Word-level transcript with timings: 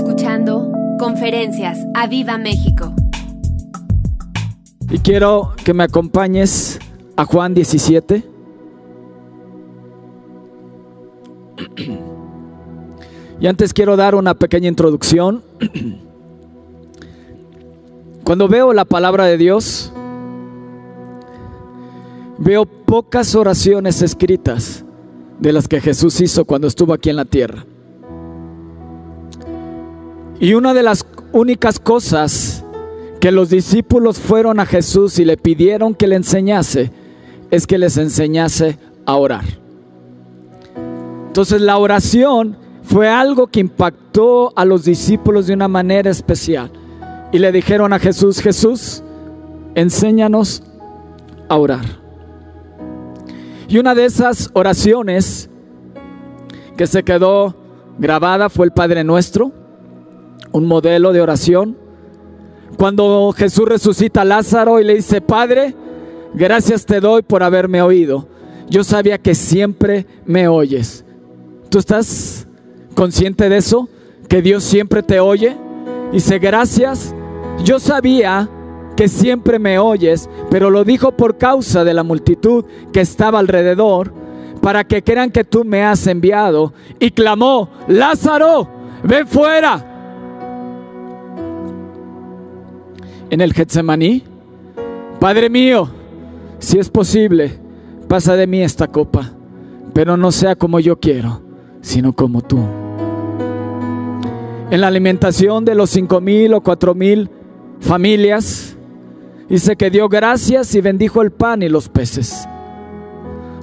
escuchando 0.00 0.72
Conferencias 0.98 1.78
a 1.92 2.06
Viva 2.06 2.38
México. 2.38 2.94
Y 4.90 4.98
quiero 4.98 5.52
que 5.62 5.74
me 5.74 5.84
acompañes 5.84 6.78
a 7.16 7.26
Juan 7.26 7.52
17. 7.52 8.24
Y 13.40 13.46
antes 13.46 13.74
quiero 13.74 13.96
dar 13.96 14.14
una 14.14 14.34
pequeña 14.34 14.68
introducción. 14.68 15.42
Cuando 18.24 18.48
veo 18.48 18.72
la 18.72 18.86
palabra 18.86 19.26
de 19.26 19.36
Dios, 19.36 19.92
veo 22.38 22.64
pocas 22.64 23.34
oraciones 23.34 24.00
escritas 24.00 24.82
de 25.38 25.52
las 25.52 25.68
que 25.68 25.80
Jesús 25.82 26.22
hizo 26.22 26.46
cuando 26.46 26.68
estuvo 26.68 26.94
aquí 26.94 27.10
en 27.10 27.16
la 27.16 27.26
tierra. 27.26 27.66
Y 30.40 30.54
una 30.54 30.72
de 30.72 30.82
las 30.82 31.06
únicas 31.32 31.78
cosas 31.78 32.64
que 33.20 33.30
los 33.30 33.50
discípulos 33.50 34.18
fueron 34.18 34.58
a 34.58 34.64
Jesús 34.64 35.18
y 35.18 35.26
le 35.26 35.36
pidieron 35.36 35.94
que 35.94 36.06
le 36.06 36.16
enseñase 36.16 36.90
es 37.50 37.66
que 37.66 37.76
les 37.76 37.98
enseñase 37.98 38.78
a 39.04 39.16
orar. 39.16 39.44
Entonces 41.26 41.60
la 41.60 41.76
oración 41.76 42.56
fue 42.82 43.06
algo 43.06 43.48
que 43.48 43.60
impactó 43.60 44.54
a 44.56 44.64
los 44.64 44.86
discípulos 44.86 45.46
de 45.46 45.52
una 45.52 45.68
manera 45.68 46.10
especial. 46.10 46.72
Y 47.32 47.38
le 47.38 47.52
dijeron 47.52 47.92
a 47.92 47.98
Jesús, 47.98 48.40
Jesús, 48.40 49.02
enséñanos 49.74 50.62
a 51.50 51.56
orar. 51.56 51.84
Y 53.68 53.78
una 53.78 53.94
de 53.94 54.06
esas 54.06 54.50
oraciones 54.54 55.50
que 56.78 56.86
se 56.86 57.02
quedó 57.02 57.54
grabada 57.98 58.48
fue 58.48 58.64
el 58.64 58.72
Padre 58.72 59.04
Nuestro 59.04 59.59
un 60.52 60.66
modelo 60.66 61.12
de 61.12 61.20
oración. 61.20 61.76
Cuando 62.76 63.34
Jesús 63.36 63.68
resucita 63.68 64.22
a 64.22 64.24
Lázaro 64.24 64.80
y 64.80 64.84
le 64.84 64.94
dice, 64.94 65.20
Padre, 65.20 65.74
gracias 66.34 66.86
te 66.86 67.00
doy 67.00 67.22
por 67.22 67.42
haberme 67.42 67.82
oído. 67.82 68.26
Yo 68.68 68.84
sabía 68.84 69.18
que 69.18 69.34
siempre 69.34 70.06
me 70.24 70.48
oyes. 70.48 71.04
¿Tú 71.68 71.78
estás 71.78 72.46
consciente 72.94 73.48
de 73.48 73.56
eso? 73.56 73.88
Que 74.28 74.42
Dios 74.42 74.64
siempre 74.64 75.02
te 75.02 75.20
oye. 75.20 75.56
Dice, 76.12 76.38
gracias. 76.38 77.14
Yo 77.64 77.78
sabía 77.78 78.48
que 78.96 79.08
siempre 79.08 79.58
me 79.58 79.78
oyes, 79.78 80.28
pero 80.50 80.70
lo 80.70 80.84
dijo 80.84 81.12
por 81.12 81.36
causa 81.36 81.84
de 81.84 81.94
la 81.94 82.02
multitud 82.02 82.64
que 82.92 83.00
estaba 83.00 83.38
alrededor, 83.38 84.12
para 84.60 84.84
que 84.84 85.02
crean 85.02 85.30
que 85.30 85.44
tú 85.44 85.64
me 85.64 85.82
has 85.82 86.06
enviado. 86.06 86.72
Y 86.98 87.10
clamó, 87.10 87.70
Lázaro, 87.88 88.68
ven 89.02 89.26
fuera. 89.26 89.89
En 93.30 93.40
el 93.40 93.54
Getsemaní? 93.54 94.24
Padre 95.18 95.48
mío, 95.48 95.88
si 96.58 96.78
es 96.78 96.90
posible, 96.90 97.58
pasa 98.08 98.36
de 98.36 98.46
mí 98.46 98.62
esta 98.62 98.88
copa, 98.88 99.32
pero 99.92 100.16
no 100.16 100.32
sea 100.32 100.56
como 100.56 100.80
yo 100.80 100.98
quiero, 100.98 101.40
sino 101.80 102.12
como 102.12 102.42
tú. 102.42 102.58
En 104.70 104.80
la 104.80 104.88
alimentación 104.88 105.64
de 105.64 105.74
los 105.74 105.90
cinco 105.90 106.20
mil 106.20 106.54
o 106.54 106.60
cuatro 106.60 106.94
mil 106.94 107.28
familias, 107.80 108.76
dice 109.48 109.76
que 109.76 109.90
dio 109.90 110.08
gracias 110.08 110.74
y 110.74 110.80
bendijo 110.80 111.22
el 111.22 111.30
pan 111.30 111.62
y 111.62 111.68
los 111.68 111.88
peces. 111.88 112.46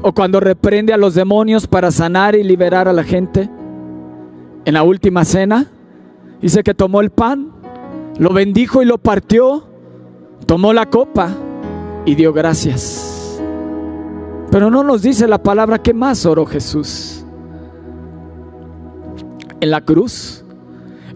O 0.01 0.13
cuando 0.13 0.39
reprende 0.39 0.93
a 0.93 0.97
los 0.97 1.15
demonios 1.15 1.65
para 1.67 1.91
sanar 1.91 2.35
y 2.35 2.43
liberar 2.43 2.87
a 2.87 2.93
la 2.93 3.03
gente. 3.03 3.49
En 4.65 4.73
la 4.73 4.83
última 4.83 5.25
cena, 5.25 5.71
dice 6.41 6.61
que 6.61 6.73
tomó 6.73 7.01
el 7.01 7.09
pan 7.09 7.51
lo 8.19 8.33
bendijo 8.33 8.81
y 8.81 8.85
lo 8.85 8.97
partió, 8.97 9.67
tomó 10.45 10.73
la 10.73 10.89
copa 10.89 11.35
y 12.05 12.15
dio 12.15 12.33
gracias. 12.33 13.39
Pero 14.51 14.71
no 14.71 14.83
nos 14.83 15.01
dice 15.01 15.27
la 15.27 15.41
palabra 15.43 15.77
que 15.77 15.93
más 15.93 16.25
oró 16.25 16.45
Jesús. 16.45 17.25
En 19.59 19.71
la 19.71 19.81
cruz. 19.81 20.43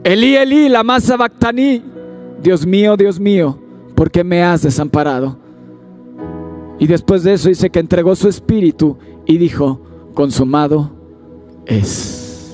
Elí, 0.04 0.36
Elí, 0.36 0.68
la 0.68 0.84
masa 0.84 1.16
bactaní. 1.16 1.84
Dios 2.42 2.66
mío, 2.66 2.98
Dios 2.98 3.20
mío, 3.20 3.58
¿por 3.96 4.12
qué 4.12 4.24
me 4.24 4.44
has 4.44 4.64
desamparado? 4.64 5.38
Y 6.80 6.88
después 6.88 7.24
de 7.24 7.34
eso 7.34 7.50
dice 7.50 7.70
que 7.70 7.80
entregó 7.80 8.16
su 8.16 8.28
espíritu 8.28 8.98
y 9.26 9.38
dijo, 9.38 9.82
consumado 10.16 10.92
es. 11.68 12.54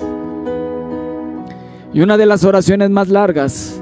Y 1.94 2.02
una 2.02 2.18
de 2.18 2.26
las 2.26 2.44
oraciones 2.44 2.90
más 2.90 3.08
largas 3.08 3.82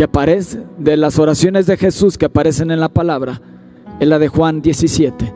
que 0.00 0.04
aparece, 0.04 0.62
de 0.78 0.96
las 0.96 1.18
oraciones 1.18 1.66
de 1.66 1.76
Jesús 1.76 2.16
que 2.16 2.24
aparecen 2.24 2.70
en 2.70 2.80
la 2.80 2.88
palabra, 2.88 3.38
es 4.00 4.08
la 4.08 4.18
de 4.18 4.28
Juan 4.28 4.62
17. 4.62 5.30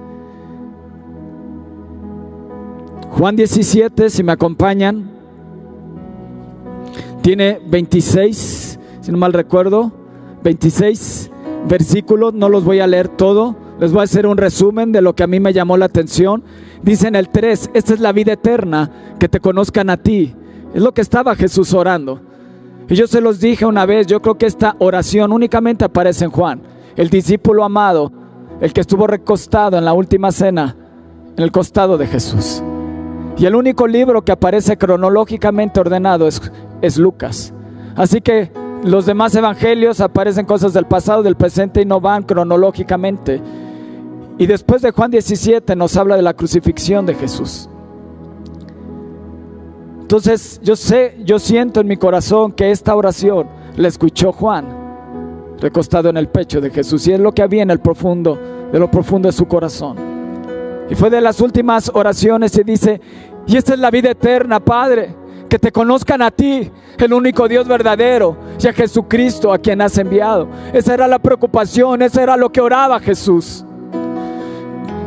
Juan 3.11 3.37
17, 3.37 4.09
si 4.09 4.23
me 4.23 4.33
acompañan, 4.33 5.11
tiene 7.21 7.61
26, 7.67 8.79
si 9.03 9.13
no 9.13 9.19
mal 9.19 9.35
recuerdo, 9.35 9.93
26 10.45 11.31
versículos, 11.69 12.33
no 12.33 12.49
los 12.49 12.65
voy 12.65 12.81
a 12.81 12.87
leer 12.87 13.09
todo, 13.09 13.57
les 13.79 13.93
voy 13.93 14.01
a 14.01 14.05
hacer 14.05 14.27
un 14.27 14.39
resumen 14.39 14.93
de 14.93 15.03
lo 15.03 15.15
que 15.15 15.25
a 15.25 15.27
mí 15.27 15.41
me 15.41 15.53
llamó 15.53 15.77
la 15.77 15.85
atención. 15.85 16.43
Dice 16.83 17.09
en 17.09 17.17
el 17.17 17.29
3, 17.29 17.73
esta 17.75 17.93
es 17.93 18.01
la 18.01 18.13
vida 18.13 18.33
eterna, 18.33 18.91
que 19.19 19.29
te 19.29 19.41
conozcan 19.41 19.91
a 19.91 19.99
ti. 19.99 20.35
Es 20.73 20.81
lo 20.81 20.95
que 20.95 21.03
estaba 21.03 21.37
Jesús 21.37 21.75
orando. 21.75 22.33
Y 22.89 22.97
yo 22.97 23.07
se 23.07 23.21
los 23.21 23.41
dije 23.41 23.65
una 23.65 23.87
vez, 23.87 24.07
yo 24.07 24.21
creo 24.21 24.37
que 24.37 24.47
esta 24.47 24.77
oración 24.79 25.33
únicamente 25.33 25.85
aparece 25.85 26.25
en 26.25 26.31
Juan, 26.31 26.63
el 26.97 27.09
discípulo 27.09 27.65
amado, 27.65 28.13
el 28.61 28.73
que 28.73 28.83
estuvo 28.83 29.07
recostado 29.07 29.79
en 29.79 29.85
la 29.85 29.95
última 29.95 30.33
cena, 30.33 30.77
en 31.37 31.43
el 31.43 31.51
costado 31.51 31.97
de 31.97 32.07
Jesús. 32.07 32.63
Y 33.37 33.47
el 33.47 33.55
único 33.55 33.87
libro 33.87 34.23
que 34.23 34.33
aparece 34.33 34.77
cronológicamente 34.77 35.81
ordenado 35.81 36.29
es, 36.29 36.41
es 36.83 36.99
Lucas. 36.99 37.53
Así 37.97 38.21
que 38.21 38.53
los 38.85 39.07
demás 39.07 39.35
evangelios 39.35 40.01
aparecen 40.01 40.47
cosas 40.47 40.73
del 40.75 40.85
pasado, 40.85 41.23
del 41.23 41.37
presente 41.37 41.81
y 41.81 41.87
no 41.87 42.01
van 42.01 42.23
cronológicamente. 42.23 43.41
Y 44.39 44.47
después 44.47 44.83
de 44.83 44.91
Juan 44.91 45.11
17 45.11 45.75
nos 45.75 45.97
habla 45.97 46.17
de 46.17 46.23
la 46.23 46.35
crucifixión 46.35 47.07
de 47.07 47.15
Jesús. 47.15 47.69
Entonces 50.05 50.61
yo 50.63 50.77
sé, 50.77 51.17
yo 51.25 51.39
siento 51.39 51.81
en 51.81 51.87
mi 51.87 51.97
corazón 51.97 52.53
que 52.53 52.71
esta 52.71 52.95
oración 52.95 53.49
la 53.75 53.89
escuchó 53.89 54.33
Juan, 54.33 54.67
recostado 55.59 56.11
en 56.11 56.19
el 56.19 56.29
pecho 56.29 56.61
de 56.61 56.69
Jesús, 56.69 57.09
y 57.09 57.13
es 57.13 57.21
lo 57.21 57.33
que 57.33 57.41
había 57.41 57.63
en 57.63 57.71
el 57.71 57.81
profundo, 57.81 58.39
de 58.71 58.79
lo 58.79 58.91
profundo 58.91 59.29
de 59.29 59.33
su 59.33 59.47
corazón. 59.47 59.97
Y 60.91 60.95
fue 60.95 61.09
de 61.09 61.23
las 61.23 61.41
últimas 61.41 61.91
oraciones 61.95 62.55
y 62.59 62.65
dice, 62.65 63.01
y 63.47 63.57
esta 63.57 63.73
es 63.73 63.79
la 63.79 63.91
vida 63.91 64.11
eterna, 64.11 64.61
Padre, 64.61 65.17
que 65.49 65.59
te 65.59 65.73
conozcan 65.73 66.21
a 66.21 66.31
ti, 66.31 66.71
el 66.99 67.13
único 67.15 67.49
Dios 67.49 67.67
verdadero, 67.67 68.37
y 68.63 68.69
a 68.69 68.75
Jesucristo 68.75 69.55
a 69.55 69.59
quien 69.59 69.81
has 69.81 69.97
enviado. 69.97 70.49
Esa 70.75 70.93
era 70.93 71.09
la 71.09 71.19
preocupación, 71.19 72.03
esa 72.03 72.23
era 72.23 72.37
lo 72.37 72.53
que 72.53 72.61
oraba 72.61 73.01
Jesús. 73.01 73.65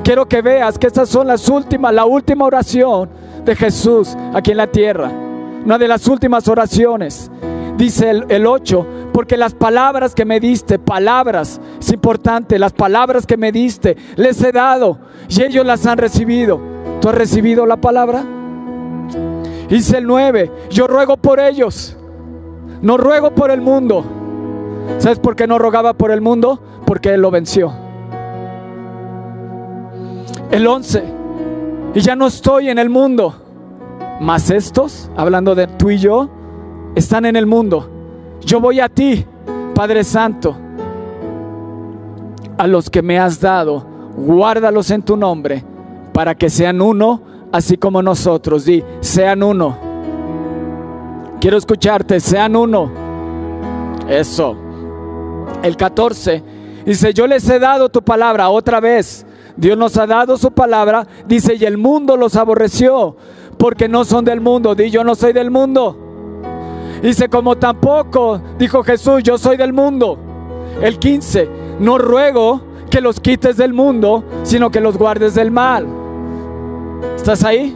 Quiero 0.03 0.27
que 0.27 0.41
veas 0.41 0.79
que 0.79 0.87
estas 0.87 1.07
son 1.07 1.27
las 1.27 1.47
últimas, 1.49 1.93
la 1.93 2.05
última 2.05 2.45
oración 2.45 3.26
de 3.47 3.55
Jesús 3.55 4.15
aquí 4.33 4.51
en 4.51 4.57
la 4.57 4.67
tierra. 4.67 5.09
Una 5.65 5.77
de 5.79 5.87
las 5.87 6.07
últimas 6.07 6.47
oraciones. 6.47 7.31
Dice 7.77 8.09
el, 8.09 8.47
8, 8.47 8.87
porque 9.13 9.37
las 9.37 9.53
palabras 9.53 10.15
que 10.15 10.25
me 10.25 10.39
diste, 10.39 10.79
palabras, 10.79 11.61
es 11.79 11.93
importante, 11.93 12.57
las 12.57 12.73
palabras 12.73 13.27
que 13.27 13.37
me 13.37 13.51
diste, 13.51 13.95
les 14.15 14.41
he 14.43 14.51
dado 14.51 14.97
y 15.29 15.43
ellos 15.43 15.63
las 15.63 15.85
han 15.85 15.99
recibido. 15.99 16.59
¿Tú 16.99 17.09
has 17.09 17.15
recibido 17.15 17.67
la 17.67 17.77
palabra? 17.77 18.23
Dice 19.69 19.99
el 19.99 20.07
9, 20.07 20.51
yo 20.71 20.87
ruego 20.87 21.17
por 21.17 21.39
ellos, 21.39 21.95
no 22.81 22.97
ruego 22.97 23.31
por 23.35 23.51
el 23.51 23.61
mundo. 23.61 24.03
¿Sabes 24.97 25.19
por 25.19 25.35
qué 25.35 25.45
no 25.45 25.59
rogaba 25.59 25.93
por 25.93 26.09
el 26.09 26.21
mundo? 26.21 26.59
Porque 26.85 27.13
Él 27.13 27.21
lo 27.21 27.29
venció. 27.29 27.71
El 30.49 30.65
11, 30.65 31.03
y 31.93 31.99
ya 31.99 32.15
no 32.15 32.25
estoy 32.25 32.69
en 32.69 32.79
el 32.79 32.89
mundo. 32.89 33.46
Mas 34.19 34.49
estos, 34.49 35.11
hablando 35.15 35.55
de 35.55 35.67
tú 35.67 35.89
y 35.89 35.97
yo, 35.97 36.29
están 36.95 37.25
en 37.25 37.35
el 37.35 37.45
mundo. 37.45 37.89
Yo 38.41 38.59
voy 38.59 38.79
a 38.79 38.89
ti, 38.89 39.25
Padre 39.75 40.03
Santo, 40.03 40.55
a 42.57 42.67
los 42.67 42.89
que 42.89 43.01
me 43.01 43.19
has 43.19 43.39
dado, 43.39 43.85
guárdalos 44.15 44.89
en 44.91 45.03
tu 45.03 45.15
nombre, 45.15 45.63
para 46.13 46.33
que 46.33 46.49
sean 46.49 46.81
uno, 46.81 47.21
así 47.51 47.77
como 47.77 48.01
nosotros. 48.01 48.65
Di, 48.65 48.83
sean 49.01 49.43
uno. 49.43 49.77
Quiero 51.39 51.57
escucharte, 51.57 52.19
sean 52.19 52.55
uno. 52.55 52.91
Eso. 54.09 54.55
El 55.61 55.77
14 55.77 56.43
dice, 56.85 57.13
yo 57.13 57.27
les 57.27 57.47
he 57.49 57.59
dado 57.59 57.89
tu 57.89 58.01
palabra 58.01 58.49
otra 58.49 58.79
vez 58.79 59.25
Dios 59.57 59.75
nos 59.75 59.97
ha 59.97 60.05
dado 60.05 60.37
su 60.37 60.51
palabra, 60.51 61.07
dice, 61.27 61.55
y 61.55 61.65
el 61.65 61.77
mundo 61.77 62.15
los 62.15 62.35
aborreció, 62.35 63.17
porque 63.57 63.87
no 63.87 64.05
son 64.05 64.25
del 64.25 64.41
mundo. 64.41 64.75
Di, 64.75 64.89
yo 64.89 65.03
no 65.03 65.15
soy 65.15 65.33
del 65.33 65.51
mundo. 65.51 65.97
Dice, 67.01 67.29
como 67.29 67.55
tampoco, 67.57 68.41
dijo 68.57 68.83
Jesús, 68.83 69.23
yo 69.23 69.37
soy 69.37 69.57
del 69.57 69.73
mundo. 69.73 70.17
El 70.81 70.99
15, 70.99 71.49
no 71.79 71.97
ruego 71.97 72.61
que 72.89 73.01
los 73.01 73.19
quites 73.19 73.57
del 73.57 73.73
mundo, 73.73 74.23
sino 74.43 74.71
que 74.71 74.81
los 74.81 74.97
guardes 74.97 75.35
del 75.35 75.51
mal. 75.51 75.87
¿Estás 77.15 77.43
ahí? 77.43 77.75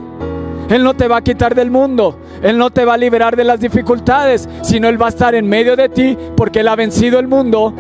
Él 0.69 0.83
no 0.83 0.94
te 0.94 1.07
va 1.07 1.18
a 1.18 1.22
quitar 1.22 1.54
del 1.54 1.69
mundo. 1.69 2.18
Él 2.42 2.57
no 2.57 2.72
te 2.72 2.86
va 2.86 2.95
a 2.95 2.98
liberar 2.98 3.36
de 3.36 3.44
las 3.44 3.60
dificultades, 3.60 4.48
sino 4.62 4.88
Él 4.88 5.00
va 5.00 5.07
a 5.07 5.10
estar 5.10 5.36
en 5.36 5.48
medio 5.48 5.75
de 5.75 5.89
ti 5.89 6.18
porque 6.36 6.62
Él 6.62 6.68
ha 6.68 6.75
vencido 6.75 7.19
el 7.19 7.28
mundo. 7.28 7.74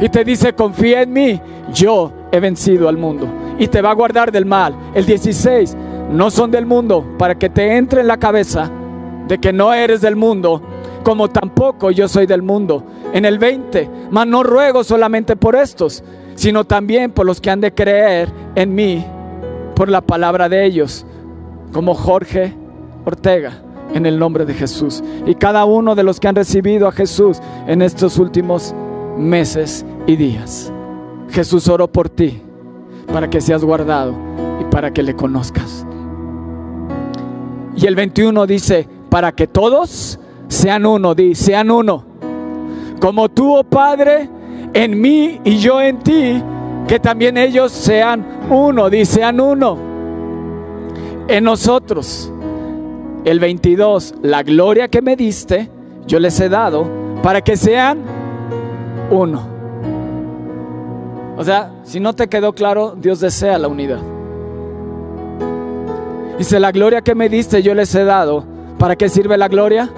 Y 0.00 0.08
te 0.08 0.24
dice, 0.24 0.54
confía 0.54 1.02
en 1.02 1.12
mí, 1.12 1.40
yo 1.72 2.12
he 2.32 2.40
vencido 2.40 2.88
al 2.88 2.96
mundo. 2.96 3.28
Y 3.58 3.68
te 3.68 3.82
va 3.82 3.90
a 3.90 3.94
guardar 3.94 4.32
del 4.32 4.46
mal. 4.46 4.74
El 4.94 5.06
16, 5.06 5.76
no 6.10 6.30
son 6.30 6.50
del 6.50 6.66
mundo 6.66 7.04
para 7.18 7.36
que 7.36 7.48
te 7.48 7.76
entre 7.76 8.00
en 8.00 8.08
la 8.08 8.18
cabeza 8.18 8.70
de 9.28 9.38
que 9.38 9.52
no 9.52 9.72
eres 9.72 10.00
del 10.00 10.16
mundo, 10.16 10.62
como 11.02 11.28
tampoco 11.28 11.90
yo 11.90 12.08
soy 12.08 12.26
del 12.26 12.42
mundo. 12.42 12.84
En 13.12 13.24
el 13.24 13.38
20, 13.38 13.88
mas 14.10 14.26
no 14.26 14.42
ruego 14.42 14.84
solamente 14.84 15.36
por 15.36 15.56
estos, 15.56 16.02
sino 16.34 16.64
también 16.64 17.12
por 17.12 17.26
los 17.26 17.40
que 17.40 17.50
han 17.50 17.60
de 17.60 17.72
creer 17.72 18.28
en 18.54 18.74
mí, 18.74 19.04
por 19.74 19.88
la 19.88 20.00
palabra 20.00 20.48
de 20.48 20.64
ellos, 20.64 21.06
como 21.72 21.94
Jorge 21.94 22.54
Ortega, 23.04 23.62
en 23.92 24.06
el 24.06 24.18
nombre 24.18 24.44
de 24.44 24.54
Jesús. 24.54 25.02
Y 25.26 25.34
cada 25.34 25.64
uno 25.64 25.94
de 25.94 26.02
los 26.02 26.18
que 26.20 26.28
han 26.28 26.36
recibido 26.36 26.88
a 26.88 26.92
Jesús 26.92 27.40
en 27.66 27.82
estos 27.82 28.18
últimos 28.18 28.74
meses 29.16 29.84
y 30.06 30.16
días. 30.16 30.72
Jesús 31.30 31.68
oró 31.68 31.88
por 31.88 32.08
ti, 32.08 32.42
para 33.12 33.28
que 33.28 33.40
seas 33.40 33.64
guardado 33.64 34.14
y 34.60 34.64
para 34.64 34.92
que 34.92 35.02
le 35.02 35.14
conozcas. 35.14 35.86
Y 37.76 37.86
el 37.86 37.94
21 37.96 38.46
dice, 38.46 38.88
para 39.08 39.32
que 39.32 39.46
todos 39.46 40.18
sean 40.48 40.86
uno, 40.86 41.14
sean 41.34 41.70
uno. 41.70 42.04
Como 43.00 43.28
tú, 43.28 43.56
oh 43.56 43.64
Padre, 43.64 44.28
en 44.72 45.00
mí 45.00 45.40
y 45.44 45.58
yo 45.58 45.80
en 45.80 45.98
ti, 45.98 46.42
que 46.86 46.98
también 47.00 47.36
ellos 47.36 47.72
sean 47.72 48.46
uno, 48.50 48.90
di, 48.90 49.04
sean 49.04 49.40
uno. 49.40 49.78
En 51.28 51.44
nosotros. 51.44 52.30
El 53.24 53.40
22, 53.40 54.16
la 54.22 54.42
gloria 54.42 54.88
que 54.88 55.00
me 55.00 55.16
diste, 55.16 55.70
yo 56.06 56.18
les 56.18 56.38
he 56.40 56.48
dado 56.48 56.86
para 57.22 57.40
que 57.40 57.56
sean 57.56 58.00
uno. 59.10 59.48
O 61.36 61.42
sea, 61.42 61.72
si 61.84 62.00
no 62.00 62.12
te 62.12 62.28
quedó 62.28 62.52
claro, 62.52 62.94
Dios 63.00 63.20
desea 63.20 63.58
la 63.58 63.68
unidad. 63.68 64.13
Dice, 66.38 66.58
la 66.58 66.72
gloria 66.72 67.02
que 67.02 67.14
me 67.14 67.28
diste 67.28 67.62
yo 67.62 67.74
les 67.74 67.94
he 67.94 68.04
dado. 68.04 68.44
¿Para 68.78 68.96
qué 68.96 69.08
sirve 69.08 69.38
la 69.38 69.48
gloria? 69.48 69.90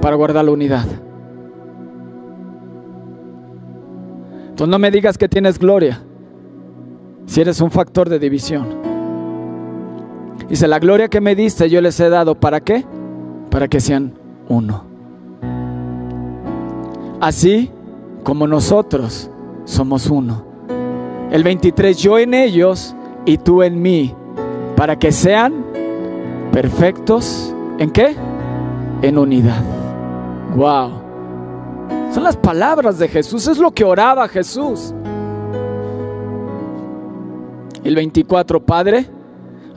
Para 0.00 0.16
guardar 0.16 0.44
la 0.44 0.50
unidad. 0.50 0.86
Entonces 4.48 4.68
no 4.68 4.78
me 4.78 4.90
digas 4.90 5.18
que 5.18 5.28
tienes 5.28 5.58
gloria 5.58 6.00
si 7.26 7.40
eres 7.40 7.60
un 7.60 7.70
factor 7.70 8.08
de 8.08 8.18
división. 8.18 8.66
Dice, 10.48 10.68
la 10.68 10.78
gloria 10.78 11.08
que 11.08 11.20
me 11.20 11.34
diste 11.34 11.68
yo 11.68 11.80
les 11.80 11.98
he 12.00 12.08
dado. 12.08 12.34
¿Para 12.34 12.60
qué? 12.60 12.84
Para 13.50 13.68
que 13.68 13.80
sean 13.80 14.14
uno. 14.48 14.84
Así 17.20 17.70
como 18.22 18.46
nosotros 18.46 19.30
somos 19.64 20.08
uno. 20.08 20.44
El 21.30 21.42
23, 21.42 21.96
yo 21.98 22.18
en 22.18 22.34
ellos 22.34 22.94
y 23.24 23.38
tú 23.38 23.62
en 23.62 23.80
mí 23.80 24.14
para 24.76 24.96
que 24.96 25.12
sean 25.12 25.64
perfectos. 26.52 27.54
¿En 27.78 27.90
qué? 27.90 28.14
En 29.02 29.18
unidad. 29.18 29.62
Wow. 30.54 31.02
Son 32.12 32.22
las 32.22 32.36
palabras 32.36 32.98
de 32.98 33.08
Jesús, 33.08 33.48
es 33.48 33.58
lo 33.58 33.72
que 33.72 33.84
oraba 33.84 34.28
Jesús. 34.28 34.94
El 37.82 37.96
24, 37.96 38.64
Padre, 38.64 39.06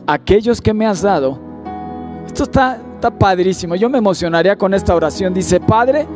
aquellos 0.06 0.62
que 0.62 0.74
me 0.74 0.86
has 0.86 1.02
dado. 1.02 1.40
Esto 2.26 2.44
está, 2.44 2.80
está 2.96 3.10
padrísimo. 3.10 3.76
Yo 3.76 3.90
me 3.90 3.98
emocionaría 3.98 4.56
con 4.56 4.74
esta 4.74 4.96
oración. 4.96 5.34
Dice, 5.34 5.60
Padre, 5.60 6.08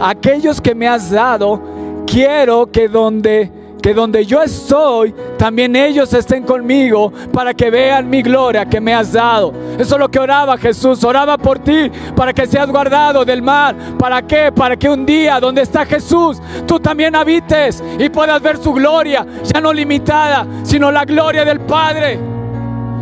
aquellos 0.00 0.60
que 0.60 0.74
me 0.74 0.86
has 0.86 1.10
dado, 1.10 1.60
quiero 2.06 2.70
que 2.70 2.88
donde 2.88 3.50
que 3.80 3.94
donde 3.94 4.24
yo 4.24 4.42
estoy, 4.42 5.14
también 5.38 5.74
ellos 5.74 6.12
estén 6.12 6.44
conmigo 6.44 7.12
para 7.32 7.54
que 7.54 7.70
vean 7.70 8.08
mi 8.08 8.22
gloria 8.22 8.64
que 8.66 8.80
me 8.80 8.94
has 8.94 9.12
dado. 9.12 9.52
Eso 9.78 9.94
es 9.94 10.00
lo 10.00 10.10
que 10.10 10.18
oraba 10.18 10.58
Jesús, 10.58 11.02
oraba 11.04 11.38
por 11.38 11.58
ti 11.58 11.90
para 12.14 12.32
que 12.32 12.46
seas 12.46 12.70
guardado 12.70 13.24
del 13.24 13.42
mal. 13.42 13.76
¿Para 13.98 14.22
qué? 14.22 14.52
Para 14.52 14.76
que 14.76 14.88
un 14.88 15.06
día 15.06 15.40
donde 15.40 15.62
está 15.62 15.86
Jesús, 15.86 16.40
tú 16.66 16.78
también 16.78 17.14
habites 17.14 17.82
y 17.98 18.08
puedas 18.08 18.40
ver 18.42 18.58
su 18.58 18.72
gloria, 18.72 19.26
ya 19.44 19.60
no 19.60 19.72
limitada, 19.72 20.46
sino 20.62 20.90
la 20.90 21.04
gloria 21.04 21.44
del 21.44 21.60
Padre 21.60 22.18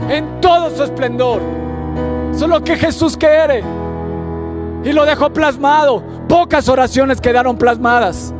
en 0.08 0.40
todo 0.40 0.74
su 0.74 0.84
esplendor. 0.84 1.40
Eso 2.32 2.44
es 2.44 2.50
lo 2.50 2.62
que 2.62 2.76
Jesús 2.76 3.16
quiere. 3.16 3.64
Y 4.84 4.92
lo 4.92 5.04
dejó 5.04 5.31
plasmado. 5.31 6.02
Pocas 6.28 6.69
oraciones 6.69 7.20
quedaron 7.20 7.58
plasmadas 7.58 8.32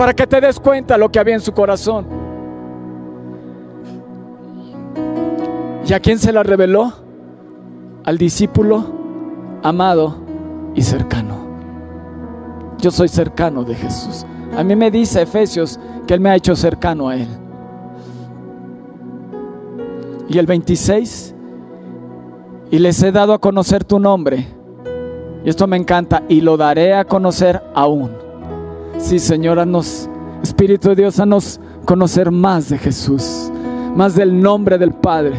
para 0.00 0.14
que 0.14 0.26
te 0.26 0.40
des 0.40 0.58
cuenta 0.58 0.96
lo 0.96 1.12
que 1.12 1.18
había 1.18 1.34
en 1.34 1.42
su 1.42 1.52
corazón. 1.52 2.06
¿Y 5.86 5.92
a 5.92 6.00
quién 6.00 6.18
se 6.18 6.32
la 6.32 6.42
reveló? 6.42 6.90
Al 8.04 8.16
discípulo 8.16 8.82
amado 9.62 10.16
y 10.74 10.80
cercano. 10.80 11.34
Yo 12.78 12.90
soy 12.90 13.08
cercano 13.08 13.62
de 13.62 13.74
Jesús. 13.74 14.24
A 14.56 14.64
mí 14.64 14.74
me 14.74 14.90
dice 14.90 15.20
Efesios 15.20 15.78
que 16.06 16.14
Él 16.14 16.20
me 16.20 16.30
ha 16.30 16.36
hecho 16.36 16.56
cercano 16.56 17.10
a 17.10 17.16
Él. 17.16 17.28
Y 20.30 20.38
el 20.38 20.46
26, 20.46 21.34
y 22.70 22.78
les 22.78 23.02
he 23.02 23.12
dado 23.12 23.34
a 23.34 23.38
conocer 23.38 23.84
tu 23.84 24.00
nombre. 24.00 24.46
Y 25.44 25.50
esto 25.50 25.66
me 25.66 25.76
encanta, 25.76 26.22
y 26.26 26.40
lo 26.40 26.56
daré 26.56 26.94
a 26.94 27.04
conocer 27.04 27.62
aún 27.74 28.29
Sí, 29.00 29.18
Señor, 29.18 29.66
nos, 29.66 30.08
Espíritu 30.42 30.90
de 30.90 30.96
Dios, 30.96 31.18
nos 31.26 31.60
conocer 31.84 32.30
más 32.30 32.68
de 32.68 32.78
Jesús, 32.78 33.50
más 33.96 34.14
del 34.14 34.40
nombre 34.40 34.78
del 34.78 34.92
Padre, 34.92 35.34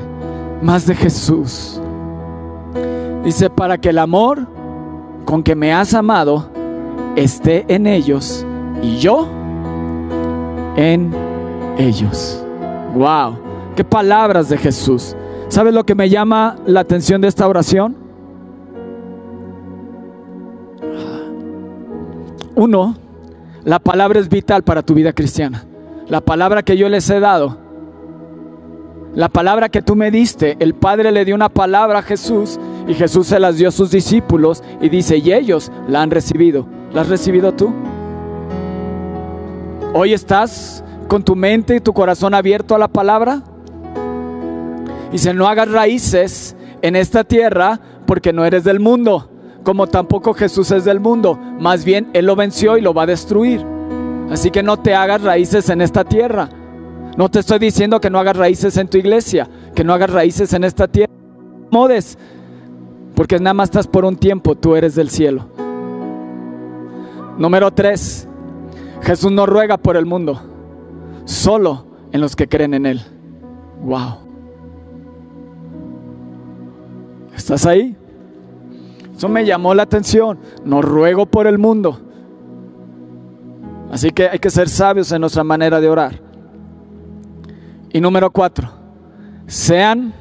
más 0.61 0.85
de 0.85 0.95
Jesús. 0.95 1.79
Dice, 3.23 3.49
para 3.49 3.77
que 3.77 3.89
el 3.89 3.99
amor 3.99 4.47
con 5.25 5.43
que 5.43 5.55
me 5.55 5.71
has 5.71 5.93
amado 5.93 6.49
esté 7.15 7.65
en 7.67 7.87
ellos 7.87 8.45
y 8.81 8.97
yo 8.97 9.27
en 10.75 11.13
ellos. 11.77 12.43
Wow, 12.95 13.37
qué 13.75 13.83
palabras 13.83 14.49
de 14.49 14.57
Jesús. 14.57 15.15
¿Sabes 15.47 15.73
lo 15.73 15.85
que 15.85 15.95
me 15.95 16.09
llama 16.09 16.57
la 16.65 16.81
atención 16.81 17.21
de 17.21 17.27
esta 17.27 17.47
oración? 17.47 17.95
Uno, 22.55 22.95
la 23.63 23.77
palabra 23.79 24.19
es 24.19 24.27
vital 24.27 24.63
para 24.63 24.81
tu 24.81 24.93
vida 24.93 25.13
cristiana. 25.13 25.65
La 26.07 26.21
palabra 26.21 26.63
que 26.63 26.77
yo 26.77 26.89
les 26.89 27.09
he 27.09 27.19
dado. 27.19 27.57
La 29.13 29.29
palabra 29.29 29.69
que 29.69 29.81
tú 29.81 29.95
me 29.95 30.09
diste. 30.09 30.57
El 30.59 30.73
Padre 30.73 31.11
le 31.11 31.25
dio 31.25 31.35
una 31.35 31.49
palabra 31.49 31.99
a 31.99 32.01
Jesús 32.01 32.59
y 32.87 32.95
Jesús 32.95 33.27
se 33.27 33.39
las 33.39 33.57
dio 33.57 33.69
a 33.69 33.71
sus 33.71 33.91
discípulos 33.91 34.63
y 34.81 34.89
dice, 34.89 35.17
y 35.17 35.31
ellos 35.31 35.71
la 35.87 36.01
han 36.01 36.09
recibido. 36.09 36.65
¿La 36.93 37.01
has 37.01 37.09
recibido 37.09 37.53
tú? 37.53 37.71
Hoy 39.93 40.13
estás 40.13 40.83
con 41.07 41.23
tu 41.23 41.35
mente 41.35 41.75
y 41.75 41.81
tu 41.81 41.93
corazón 41.93 42.33
abierto 42.33 42.73
a 42.73 42.79
la 42.79 42.87
palabra. 42.87 43.43
Y 45.11 45.33
no 45.33 45.47
hagas 45.47 45.69
raíces 45.69 46.55
en 46.81 46.95
esta 46.95 47.23
tierra 47.23 47.79
porque 48.07 48.33
no 48.33 48.43
eres 48.43 48.63
del 48.63 48.79
mundo 48.79 49.30
como 49.63 49.87
tampoco 49.87 50.33
Jesús 50.33 50.71
es 50.71 50.85
del 50.85 50.99
mundo. 50.99 51.39
Más 51.59 51.85
bien, 51.85 52.09
Él 52.13 52.25
lo 52.25 52.35
venció 52.35 52.77
y 52.77 52.81
lo 52.81 52.93
va 52.93 53.03
a 53.03 53.07
destruir. 53.07 53.65
Así 54.29 54.49
que 54.49 54.63
no 54.63 54.77
te 54.77 54.95
hagas 54.95 55.21
raíces 55.21 55.69
en 55.69 55.81
esta 55.81 56.03
tierra. 56.03 56.49
No 57.17 57.29
te 57.29 57.39
estoy 57.39 57.59
diciendo 57.59 57.99
que 57.99 58.09
no 58.09 58.19
hagas 58.19 58.37
raíces 58.37 58.77
en 58.77 58.87
tu 58.87 58.97
iglesia, 58.97 59.49
que 59.75 59.83
no 59.83 59.93
hagas 59.93 60.09
raíces 60.09 60.53
en 60.53 60.63
esta 60.63 60.87
tierra. 60.87 61.11
Modes, 61.69 62.17
porque 63.15 63.37
nada 63.39 63.53
más 63.53 63.69
estás 63.69 63.87
por 63.87 64.05
un 64.05 64.15
tiempo, 64.15 64.55
tú 64.55 64.75
eres 64.75 64.95
del 64.95 65.09
cielo. 65.09 65.47
Número 67.37 67.71
tres, 67.71 68.27
Jesús 69.01 69.31
no 69.31 69.45
ruega 69.45 69.77
por 69.77 69.97
el 69.97 70.05
mundo, 70.05 70.41
solo 71.25 71.85
en 72.11 72.21
los 72.21 72.35
que 72.35 72.47
creen 72.47 72.73
en 72.73 72.85
Él. 72.85 73.01
Wow. 73.83 74.17
¿Estás 77.35 77.65
ahí? 77.65 77.97
Eso 79.21 79.29
me 79.29 79.45
llamó 79.45 79.75
la 79.75 79.83
atención. 79.83 80.39
No 80.65 80.81
ruego 80.81 81.27
por 81.27 81.45
el 81.45 81.59
mundo. 81.59 82.01
Así 83.91 84.09
que 84.09 84.27
hay 84.27 84.39
que 84.39 84.49
ser 84.49 84.67
sabios 84.67 85.11
en 85.11 85.21
nuestra 85.21 85.43
manera 85.43 85.79
de 85.79 85.87
orar. 85.87 86.19
Y 87.93 88.01
número 88.01 88.31
cuatro, 88.31 88.71
sean 89.45 90.11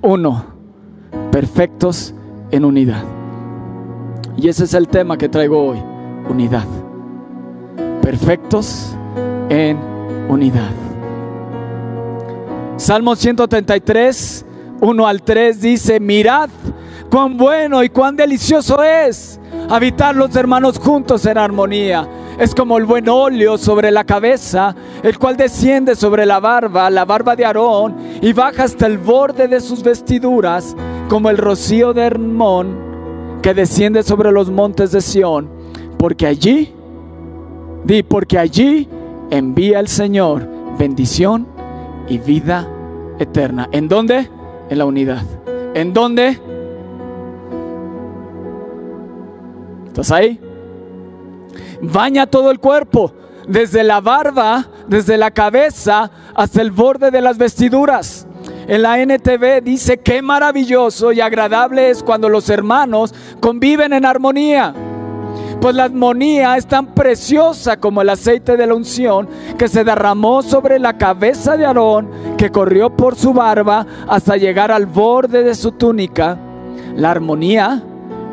uno, 0.00 0.42
perfectos 1.30 2.14
en 2.50 2.64
unidad. 2.64 3.04
Y 4.38 4.48
ese 4.48 4.64
es 4.64 4.72
el 4.72 4.88
tema 4.88 5.18
que 5.18 5.28
traigo 5.28 5.62
hoy, 5.62 5.82
unidad. 6.26 6.64
Perfectos 8.00 8.96
en 9.50 9.76
unidad. 10.30 10.70
Salmo 12.78 13.16
133, 13.16 14.46
1 14.80 15.06
al 15.06 15.22
3 15.22 15.60
dice, 15.60 16.00
mirad 16.00 16.48
cuán 17.10 17.36
bueno 17.36 17.82
y 17.82 17.90
cuán 17.90 18.16
delicioso 18.16 18.82
es 18.82 19.40
habitar 19.68 20.14
los 20.14 20.34
hermanos 20.36 20.78
juntos 20.78 21.26
en 21.26 21.38
armonía. 21.38 22.08
Es 22.38 22.54
como 22.54 22.78
el 22.78 22.86
buen 22.86 23.08
óleo 23.08 23.58
sobre 23.58 23.90
la 23.90 24.04
cabeza, 24.04 24.74
el 25.02 25.18
cual 25.18 25.36
desciende 25.36 25.94
sobre 25.94 26.24
la 26.24 26.40
barba, 26.40 26.88
la 26.88 27.04
barba 27.04 27.36
de 27.36 27.44
Aarón, 27.44 27.96
y 28.22 28.32
baja 28.32 28.64
hasta 28.64 28.86
el 28.86 28.96
borde 28.96 29.46
de 29.46 29.60
sus 29.60 29.82
vestiduras, 29.82 30.74
como 31.10 31.28
el 31.28 31.36
rocío 31.36 31.92
de 31.92 32.02
Hermón, 32.02 33.38
que 33.42 33.52
desciende 33.52 34.02
sobre 34.02 34.32
los 34.32 34.50
montes 34.50 34.92
de 34.92 35.02
Sión. 35.02 35.50
Porque 35.98 36.26
allí, 36.26 36.72
di, 37.84 38.02
porque 38.02 38.38
allí 38.38 38.88
envía 39.30 39.80
el 39.80 39.88
Señor 39.88 40.48
bendición 40.78 41.46
y 42.08 42.16
vida 42.16 42.66
eterna. 43.18 43.68
¿En 43.70 43.86
dónde? 43.86 44.30
En 44.70 44.78
la 44.78 44.86
unidad. 44.86 45.24
¿En 45.74 45.92
dónde? 45.92 46.40
¿Estás 49.90 50.12
ahí? 50.12 50.40
Baña 51.82 52.26
todo 52.26 52.52
el 52.52 52.60
cuerpo, 52.60 53.12
desde 53.48 53.82
la 53.82 54.00
barba, 54.00 54.68
desde 54.86 55.16
la 55.16 55.32
cabeza 55.32 56.08
hasta 56.32 56.62
el 56.62 56.70
borde 56.70 57.10
de 57.10 57.20
las 57.20 57.38
vestiduras. 57.38 58.24
En 58.68 58.82
la 58.82 59.02
NTV 59.02 59.62
dice, 59.64 59.98
qué 59.98 60.22
maravilloso 60.22 61.10
y 61.10 61.20
agradable 61.20 61.90
es 61.90 62.04
cuando 62.04 62.28
los 62.28 62.48
hermanos 62.50 63.12
conviven 63.40 63.92
en 63.92 64.06
armonía. 64.06 64.72
Pues 65.60 65.74
la 65.74 65.84
armonía 65.84 66.56
es 66.56 66.66
tan 66.66 66.94
preciosa 66.94 67.78
como 67.78 68.00
el 68.00 68.10
aceite 68.10 68.56
de 68.56 68.68
la 68.68 68.74
unción 68.74 69.28
que 69.58 69.66
se 69.66 69.82
derramó 69.82 70.42
sobre 70.42 70.78
la 70.78 70.96
cabeza 70.98 71.56
de 71.56 71.66
Aarón, 71.66 72.36
que 72.38 72.50
corrió 72.50 72.94
por 72.96 73.16
su 73.16 73.32
barba 73.32 73.84
hasta 74.06 74.36
llegar 74.36 74.70
al 74.70 74.86
borde 74.86 75.42
de 75.42 75.56
su 75.56 75.72
túnica. 75.72 76.38
La 76.94 77.10
armonía 77.10 77.82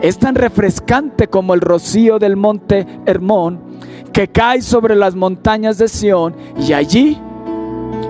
es 0.01 0.17
tan 0.19 0.35
refrescante 0.35 1.27
como 1.27 1.53
el 1.53 1.61
rocío 1.61 2.19
del 2.19 2.35
monte 2.35 2.85
Hermón, 3.05 3.59
que 4.13 4.27
cae 4.29 4.61
sobre 4.61 4.95
las 4.95 5.15
montañas 5.15 5.77
de 5.77 5.87
Sión, 5.87 6.35
y 6.59 6.73
allí 6.73 7.19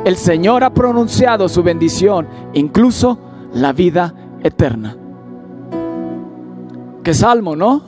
el 0.05 0.15
Señor 0.17 0.63
ha 0.63 0.73
pronunciado 0.73 1.49
su 1.49 1.63
bendición, 1.63 2.27
incluso 2.53 3.19
la 3.53 3.73
vida 3.73 4.13
eterna. 4.43 4.95
Qué 7.03 7.13
salmo, 7.13 7.55
¿no? 7.55 7.81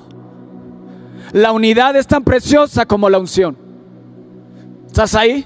La 1.32 1.52
unidad 1.52 1.96
es 1.96 2.08
tan 2.08 2.24
preciosa 2.24 2.86
como 2.86 3.10
la 3.10 3.20
unción. 3.20 3.58
¿Estás 4.88 5.14
ahí? 5.16 5.46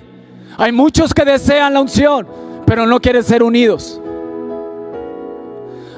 Hay 0.58 0.72
muchos 0.72 1.14
que 1.14 1.26
desean 1.26 1.74
la 1.74 1.82
unción, 1.82 2.28
pero 2.66 2.86
no 2.86 3.00
quieren 3.00 3.24
ser 3.24 3.44
unidos. 3.44 4.00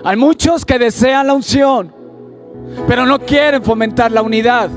Hay 0.03 0.17
muchos 0.17 0.65
que 0.65 0.77
desean 0.77 1.27
la 1.27 1.33
unción, 1.33 1.94
pero 2.87 3.05
no 3.05 3.19
quieren 3.19 3.63
fomentar 3.63 4.11
la 4.11 4.21
unidad. 4.21 4.69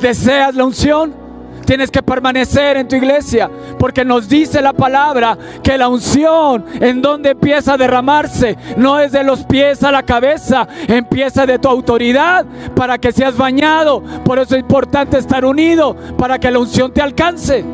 ¿Deseas 0.00 0.54
la 0.54 0.64
unción? 0.64 1.24
Tienes 1.64 1.90
que 1.90 2.02
permanecer 2.02 2.76
en 2.76 2.88
tu 2.88 2.96
iglesia 2.96 3.50
porque 3.78 4.04
nos 4.04 4.28
dice 4.28 4.60
la 4.60 4.74
palabra 4.74 5.38
que 5.62 5.78
la 5.78 5.88
unción 5.88 6.66
en 6.80 7.00
donde 7.00 7.30
empieza 7.30 7.74
a 7.74 7.76
derramarse 7.78 8.56
no 8.76 9.00
es 9.00 9.12
de 9.12 9.24
los 9.24 9.44
pies 9.44 9.82
a 9.82 9.90
la 9.90 10.02
cabeza, 10.02 10.68
empieza 10.86 11.46
de 11.46 11.58
tu 11.58 11.68
autoridad 11.68 12.44
para 12.76 12.98
que 12.98 13.12
seas 13.12 13.36
bañado. 13.36 14.02
Por 14.24 14.38
eso 14.38 14.54
es 14.54 14.60
importante 14.60 15.16
estar 15.16 15.44
unido 15.44 15.96
para 16.18 16.38
que 16.38 16.50
la 16.50 16.58
unción 16.58 16.92
te 16.92 17.00
alcance. 17.00 17.64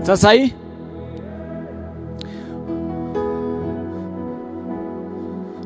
¿Estás 0.00 0.24
ahí? 0.24 0.61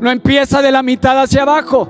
No 0.00 0.11
empieza 0.11 0.61
de 0.62 0.71
la 0.71 0.83
mitad 0.83 1.21
hacia 1.21 1.43
abajo. 1.43 1.88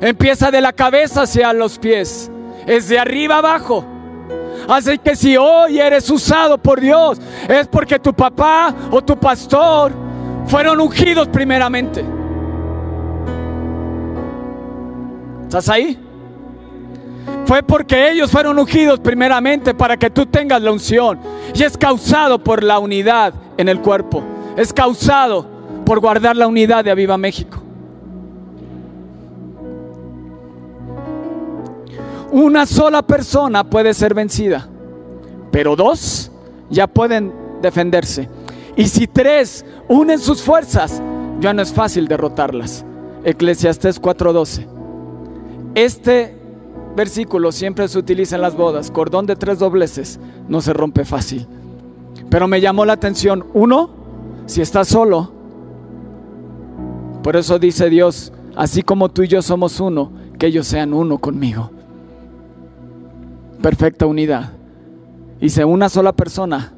Empieza 0.00 0.50
de 0.50 0.60
la 0.60 0.72
cabeza 0.72 1.22
hacia 1.22 1.52
los 1.52 1.78
pies. 1.78 2.30
Es 2.66 2.88
de 2.88 2.98
arriba 2.98 3.38
abajo. 3.38 3.84
Así 4.68 4.98
que 4.98 5.14
si 5.14 5.36
hoy 5.36 5.78
eres 5.78 6.10
usado 6.10 6.58
por 6.58 6.80
Dios, 6.80 7.20
es 7.48 7.68
porque 7.68 7.98
tu 7.98 8.12
papá 8.12 8.74
o 8.90 9.02
tu 9.02 9.16
pastor 9.16 9.92
fueron 10.46 10.80
ungidos 10.80 11.28
primeramente. 11.28 12.04
¿Estás 15.44 15.68
ahí? 15.68 15.98
Fue 17.44 17.62
porque 17.62 18.10
ellos 18.10 18.30
fueron 18.30 18.58
ungidos 18.58 18.98
primeramente 18.98 19.72
para 19.74 19.96
que 19.96 20.10
tú 20.10 20.26
tengas 20.26 20.60
la 20.60 20.72
unción. 20.72 21.20
Y 21.54 21.62
es 21.62 21.76
causado 21.76 22.42
por 22.42 22.64
la 22.64 22.80
unidad 22.80 23.32
en 23.56 23.68
el 23.68 23.80
cuerpo. 23.80 24.22
Es 24.56 24.72
causado 24.72 25.55
por 25.86 26.00
guardar 26.00 26.36
la 26.36 26.48
unidad 26.48 26.84
de 26.84 26.90
Aviva 26.90 27.16
México. 27.16 27.62
Una 32.32 32.66
sola 32.66 33.02
persona 33.02 33.64
puede 33.64 33.94
ser 33.94 34.12
vencida, 34.12 34.68
pero 35.52 35.76
dos 35.76 36.30
ya 36.68 36.88
pueden 36.88 37.32
defenderse. 37.62 38.28
Y 38.76 38.88
si 38.88 39.06
tres 39.06 39.64
unen 39.88 40.18
sus 40.18 40.42
fuerzas, 40.42 41.00
ya 41.40 41.54
no 41.54 41.62
es 41.62 41.72
fácil 41.72 42.08
derrotarlas. 42.08 42.84
Eclesiastés 43.24 44.00
4:12. 44.02 44.66
Este 45.76 46.36
versículo 46.96 47.52
siempre 47.52 47.86
se 47.86 47.98
utiliza 47.98 48.34
en 48.34 48.42
las 48.42 48.56
bodas. 48.56 48.90
Cordón 48.90 49.26
de 49.26 49.36
tres 49.36 49.60
dobleces 49.60 50.18
no 50.48 50.60
se 50.60 50.72
rompe 50.72 51.04
fácil. 51.04 51.46
Pero 52.28 52.48
me 52.48 52.60
llamó 52.60 52.84
la 52.84 52.94
atención, 52.94 53.46
uno, 53.54 53.90
si 54.46 54.62
estás 54.62 54.88
solo. 54.88 55.35
Por 57.26 57.34
eso 57.34 57.58
dice 57.58 57.90
Dios, 57.90 58.32
así 58.54 58.84
como 58.84 59.08
tú 59.08 59.24
y 59.24 59.26
yo 59.26 59.42
somos 59.42 59.80
uno, 59.80 60.12
que 60.38 60.46
ellos 60.46 60.64
sean 60.68 60.94
uno 60.94 61.18
conmigo 61.18 61.72
perfecta 63.60 64.06
unidad. 64.06 64.52
Y 65.40 65.48
si 65.48 65.60
una 65.64 65.88
sola 65.88 66.12
persona 66.12 66.72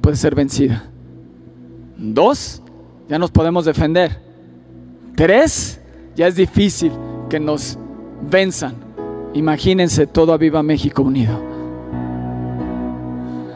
puede 0.00 0.16
ser 0.16 0.34
vencida. 0.34 0.82
Dos, 1.96 2.60
ya 3.08 3.20
nos 3.20 3.30
podemos 3.30 3.64
defender. 3.64 4.18
Tres, 5.14 5.80
ya 6.16 6.26
es 6.26 6.34
difícil 6.34 6.90
que 7.30 7.38
nos 7.38 7.78
venzan. 8.28 8.74
Imagínense 9.32 10.08
todo 10.08 10.32
a 10.32 10.38
Viva 10.38 10.64
México 10.64 11.02
unido. 11.02 11.40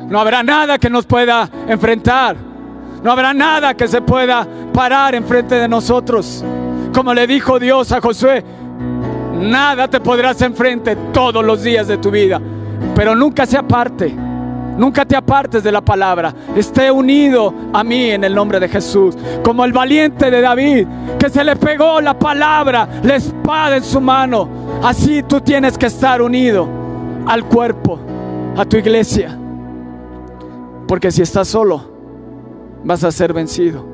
No 0.09 0.21
habrá 0.21 0.45
nada 0.45 0.79
que 0.79 0.89
nos 0.89 1.05
pueda 1.05 1.51
enfrentar. 1.67 2.37
No 3.03 3.13
habrá 3.13 3.33
nada 3.35 3.75
que 3.75 3.89
se 3.89 4.01
pueda 4.01 4.47
parar 4.73 5.15
enfrente 5.15 5.55
de 5.57 5.69
nosotros. 5.69 6.45
Como 6.93 7.13
le 7.15 7.27
dijo 7.27 7.59
Dios 7.59 7.93
a 7.93 8.01
Josué, 8.01 8.45
Nada 9.41 9.87
te 9.87 10.01
podrás 10.01 10.41
enfrente 10.43 10.97
todos 11.13 11.45
los 11.45 11.63
días 11.63 11.87
de 11.87 11.99
tu 11.99 12.11
vida. 12.11 12.41
Pero 12.95 13.15
nunca 13.15 13.45
se 13.47 13.59
aparte. 13.59 14.15
Nunca 14.77 15.05
te 15.05 15.17
apartes 15.17 15.63
de 15.63 15.73
la 15.73 15.81
palabra. 15.81 16.35
Esté 16.55 16.91
unido 16.91 17.53
a 17.73 17.85
mí 17.85 18.11
en 18.11 18.25
el 18.25 18.35
nombre 18.35 18.61
de 18.61 18.69
Jesús. 18.69 19.17
Como 19.43 19.65
el 19.65 19.73
valiente 19.73 20.31
de 20.31 20.41
David, 20.41 20.87
que 21.19 21.31
se 21.31 21.45
le 21.45 21.57
pegó 21.57 22.01
la 22.01 22.19
palabra, 22.19 22.89
la 23.03 23.17
espada 23.17 23.77
en 23.77 23.85
su 23.85 24.01
mano. 24.01 24.49
Así 24.83 25.23
tú 25.23 25.41
tienes 25.41 25.79
que 25.79 25.87
estar 25.87 26.21
unido 26.21 26.69
al 27.27 27.45
cuerpo, 27.45 27.99
a 28.57 28.65
tu 28.65 28.77
iglesia. 28.77 29.39
Porque 30.87 31.11
si 31.11 31.23
estás 31.23 31.49
solo, 31.49 31.96
vas 32.87 33.03
a 33.03 33.11
ser 33.11 33.33
vencido. 33.33 33.85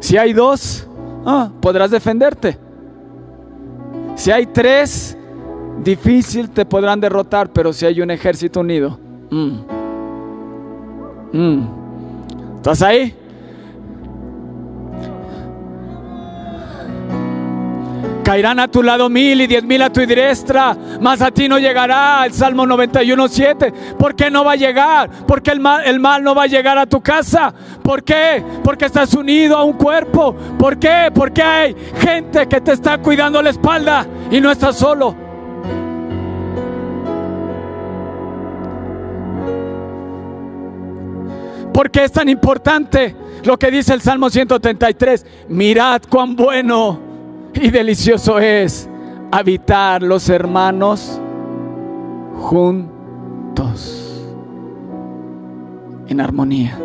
Si 0.00 0.16
hay 0.16 0.32
dos, 0.32 0.88
ah, 1.24 1.50
podrás 1.60 1.90
defenderte. 1.90 2.58
Si 4.16 4.30
hay 4.30 4.46
tres, 4.46 5.16
difícil 5.82 6.48
te 6.48 6.64
podrán 6.64 7.00
derrotar, 7.00 7.52
pero 7.52 7.72
si 7.72 7.84
hay 7.84 8.00
un 8.00 8.10
ejército 8.10 8.60
unido, 8.60 8.98
mm. 9.30 9.56
Mm. 11.32 11.68
¿estás 12.56 12.80
ahí? 12.82 13.14
Caerán 18.24 18.58
a 18.58 18.68
tu 18.68 18.82
lado 18.82 19.10
mil 19.10 19.42
y 19.42 19.46
diez 19.46 19.62
mil 19.62 19.82
a 19.82 19.92
tu 19.92 20.00
diestra, 20.00 20.74
mas 20.98 21.20
a 21.20 21.30
ti 21.30 21.46
no 21.46 21.58
llegará. 21.58 22.24
El 22.24 22.32
Salmo 22.32 22.64
91.7. 22.64 23.96
¿Por 23.98 24.16
qué 24.16 24.30
no 24.30 24.44
va 24.44 24.52
a 24.52 24.56
llegar? 24.56 25.10
Porque 25.26 25.50
el 25.50 25.60
mal, 25.60 25.84
el 25.84 26.00
mal 26.00 26.22
no 26.24 26.34
va 26.34 26.44
a 26.44 26.46
llegar 26.46 26.78
a 26.78 26.86
tu 26.86 27.02
casa. 27.02 27.52
¿Por 27.82 28.02
qué? 28.02 28.42
Porque 28.64 28.86
estás 28.86 29.12
unido 29.14 29.58
a 29.58 29.64
un 29.64 29.74
cuerpo. 29.74 30.34
¿Por 30.58 30.78
qué? 30.78 31.10
Porque 31.14 31.42
hay 31.42 31.76
gente 32.00 32.48
que 32.48 32.62
te 32.62 32.72
está 32.72 32.96
cuidando 32.96 33.42
la 33.42 33.50
espalda 33.50 34.06
y 34.30 34.40
no 34.40 34.50
estás 34.50 34.78
solo. 34.78 35.14
¿Por 41.74 41.90
qué 41.90 42.04
es 42.04 42.12
tan 42.12 42.30
importante 42.30 43.14
lo 43.42 43.58
que 43.58 43.70
dice 43.70 43.92
el 43.92 44.00
Salmo 44.00 44.30
133, 44.30 45.26
mirad 45.48 46.00
cuán 46.08 46.34
bueno 46.34 47.03
y 47.54 47.70
delicioso 47.70 48.38
es 48.38 48.88
habitar 49.30 50.02
los 50.02 50.28
hermanos 50.28 51.20
juntos 52.40 54.24
en 56.06 56.20
armonía. 56.20 56.78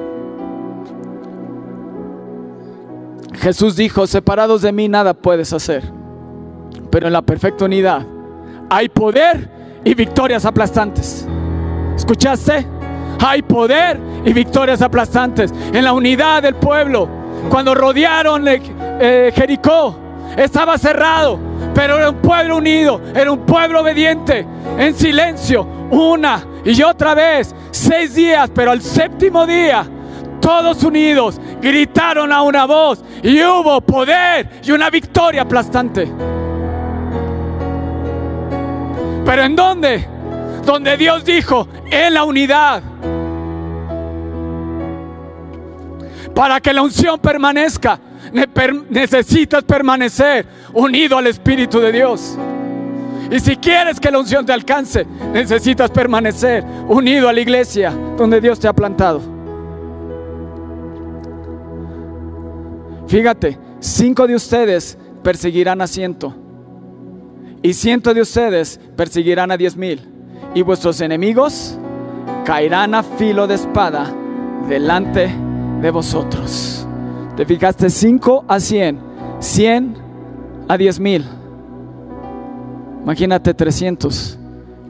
Jesús 3.34 3.76
dijo, 3.76 4.06
separados 4.06 4.62
de 4.62 4.72
mí 4.72 4.90
nada 4.90 5.14
puedes 5.14 5.54
hacer, 5.54 5.84
pero 6.90 7.08
en 7.08 7.14
la 7.14 7.22
perfecta 7.22 7.66
unidad 7.66 8.06
hay 8.70 8.90
poder 8.90 9.50
y 9.84 9.94
victorias 9.94 10.46
aplastantes. 10.46 11.28
¿Escuchaste? 11.96 12.68
Hay 13.26 13.42
poder 13.42 14.00
y 14.26 14.34
victorias 14.34 14.82
aplastantes. 14.82 15.54
En 15.74 15.84
la 15.84 15.94
unidad 15.94 16.44
del 16.44 16.56
pueblo, 16.56 17.08
cuando 17.50 17.74
rodearon 17.76 18.46
eh, 18.48 19.32
Jericó, 19.34 20.09
estaba 20.43 20.77
cerrado, 20.77 21.38
pero 21.75 21.98
era 21.98 22.10
un 22.10 22.22
pueblo 22.22 22.58
unido, 22.58 23.01
era 23.13 23.31
un 23.31 23.46
pueblo 23.46 23.81
obediente, 23.81 24.46
en 24.77 24.96
silencio, 24.96 25.67
una 25.91 26.46
y 26.63 26.81
otra 26.81 27.13
vez, 27.13 27.53
seis 27.72 28.15
días, 28.15 28.50
pero 28.53 28.72
al 28.72 28.81
séptimo 28.81 29.46
día, 29.46 29.86
todos 30.39 30.84
unidos, 30.84 31.39
gritaron 31.62 32.31
a 32.31 32.41
una 32.41 32.65
voz 32.65 33.03
y 33.22 33.41
hubo 33.43 33.81
poder 33.81 34.50
y 34.63 34.72
una 34.72 34.89
victoria 34.89 35.41
aplastante. 35.41 36.10
Pero 39.25 39.43
¿en 39.43 39.55
dónde? 39.55 40.08
Donde 40.65 40.96
Dios 40.96 41.25
dijo, 41.25 41.67
en 41.91 42.13
la 42.13 42.24
unidad. 42.24 42.81
Para 46.34 46.62
que 46.62 46.72
la 46.72 46.81
unción 46.81 47.19
permanezca, 47.19 48.00
necesitas 48.89 49.63
permanecer 49.63 50.45
unido 50.74 51.17
al 51.17 51.27
Espíritu 51.27 51.79
de 51.79 51.91
Dios. 51.91 52.38
Y 53.31 53.39
si 53.39 53.55
quieres 53.57 54.00
que 54.00 54.09
la 54.09 54.19
unción 54.19 54.45
te 54.45 54.53
alcance, 54.53 55.05
necesitas 55.31 55.91
permanecer 55.91 56.63
unido 56.88 57.29
a 57.29 57.33
la 57.33 57.41
iglesia 57.41 57.93
donde 58.17 58.41
Dios 58.41 58.59
te 58.59 58.67
ha 58.67 58.74
plantado. 58.74 59.21
Fíjate, 63.07 63.57
cinco 63.79 64.27
de 64.27 64.36
ustedes 64.36 64.98
perseguirán 65.24 65.81
a 65.81 65.88
ciento. 65.88 66.36
Y 67.62 67.74
ciento 67.74 68.13
de 68.13 68.21
ustedes 68.21 68.79
perseguirán 68.95 69.51
a 69.51 69.57
diez 69.57 69.75
mil. 69.75 70.01
Y 70.55 70.62
vuestros 70.62 71.01
enemigos 71.01 71.77
caerán 72.45 72.95
a 72.95 73.03
filo 73.03 73.45
de 73.45 73.55
espada 73.55 74.12
delante 74.67 75.29
de 75.81 75.91
vosotros. 75.91 76.88
¿Te 77.39 77.46
fijaste? 77.46 77.89
Cinco 77.89 78.43
a 78.50 78.60
cien. 78.60 79.00
Cien 79.39 79.96
a 80.67 80.75
diez 80.75 81.00
mil. 81.00 81.24
Imagínate 83.01 83.53
300, 83.53 84.38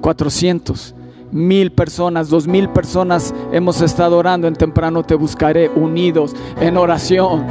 400, 0.01 0.95
mil 1.31 1.71
personas, 1.71 2.27
dos 2.27 2.47
mil 2.47 2.67
personas 2.69 3.35
hemos 3.51 3.81
estado 3.81 4.17
orando 4.17 4.47
en 4.47 4.55
temprano 4.55 5.03
te 5.03 5.13
buscaré 5.13 5.69
unidos 5.69 6.35
en 6.59 6.75
oración. 6.75 7.45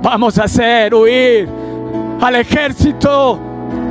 Vamos 0.00 0.38
a 0.38 0.44
hacer 0.44 0.94
huir 0.94 1.46
al 2.22 2.36
ejército 2.36 3.38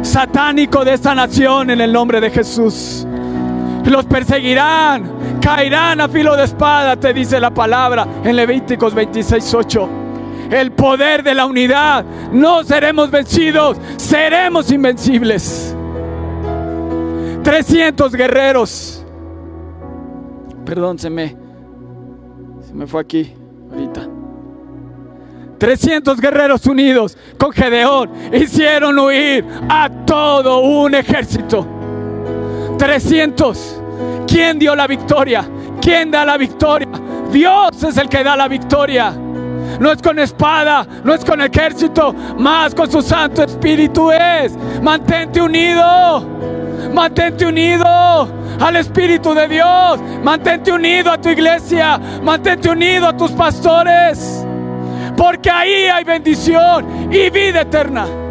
satánico 0.02 0.84
de 0.84 0.96
esta 0.96 1.14
nación 1.14 1.70
en 1.70 1.82
el 1.82 1.94
nombre 1.94 2.20
de 2.20 2.32
Jesús. 2.32 3.06
Los 3.86 4.06
perseguirán, 4.06 5.40
caerán 5.42 6.02
a 6.02 6.10
filo 6.10 6.36
de 6.36 6.46
espada, 6.46 6.96
te 6.96 7.14
dice 7.14 7.40
la 7.40 7.54
palabra 7.54 8.08
en 8.24 8.36
Levíticos 8.36 8.96
26:8 8.96 10.06
el 10.50 10.72
poder 10.72 11.24
de 11.24 11.34
la 11.34 11.46
unidad. 11.46 12.06
No 12.32 12.64
seremos 12.64 13.12
vencidos, 13.12 13.78
seremos 13.98 14.72
invencibles. 14.72 15.76
300 17.44 18.12
guerreros. 18.14 19.06
Perdón, 20.66 20.98
se 20.98 21.10
me, 21.10 21.36
se 22.68 22.74
me 22.74 22.88
fue 22.88 23.02
aquí 23.02 23.34
ahorita. 23.72 24.10
300 25.58 26.20
guerreros 26.20 26.66
unidos 26.66 27.18
con 27.38 27.52
Gedeón 27.52 28.12
hicieron 28.34 28.98
huir 29.00 29.46
a 29.70 29.90
todo 30.06 30.60
un 30.60 30.96
ejército. 30.96 31.75
300. 32.78 33.82
¿Quién 34.28 34.60
dio 34.60 34.76
la 34.76 34.88
victoria? 34.88 35.48
¿Quién 35.82 36.12
da 36.12 36.26
la 36.26 36.38
victoria? 36.38 36.88
Dios 37.32 37.84
es 37.84 37.98
el 37.98 38.10
que 38.10 38.24
da 38.24 38.36
la 38.36 38.48
victoria 38.48 39.14
no 39.80 39.92
es 39.92 40.02
con 40.02 40.20
espada, 40.20 40.86
no 41.04 41.14
es 41.14 41.24
con 41.26 41.42
ejército, 41.42 42.14
más 42.38 42.74
con 42.74 42.90
su 42.92 43.02
Santo 43.02 43.44
Espíritu 43.44 44.12
es. 44.12 44.56
Mantente 44.82 45.42
unido, 45.42 46.26
mantente 46.94 47.46
unido 47.46 47.86
al 48.60 48.76
Espíritu 48.78 49.34
de 49.34 49.48
Dios, 49.48 50.00
mantente 50.24 50.72
unido 50.72 51.12
a 51.12 51.18
tu 51.18 51.30
iglesia, 51.30 52.00
mantente 52.24 52.70
unido 52.70 53.08
a 53.08 53.18
tus 53.18 53.32
pastores, 53.32 54.46
porque 55.18 55.50
ahí 55.50 55.86
hay 55.86 56.04
bendición 56.04 57.12
y 57.12 57.30
vida 57.30 57.62
eterna. 57.62 58.25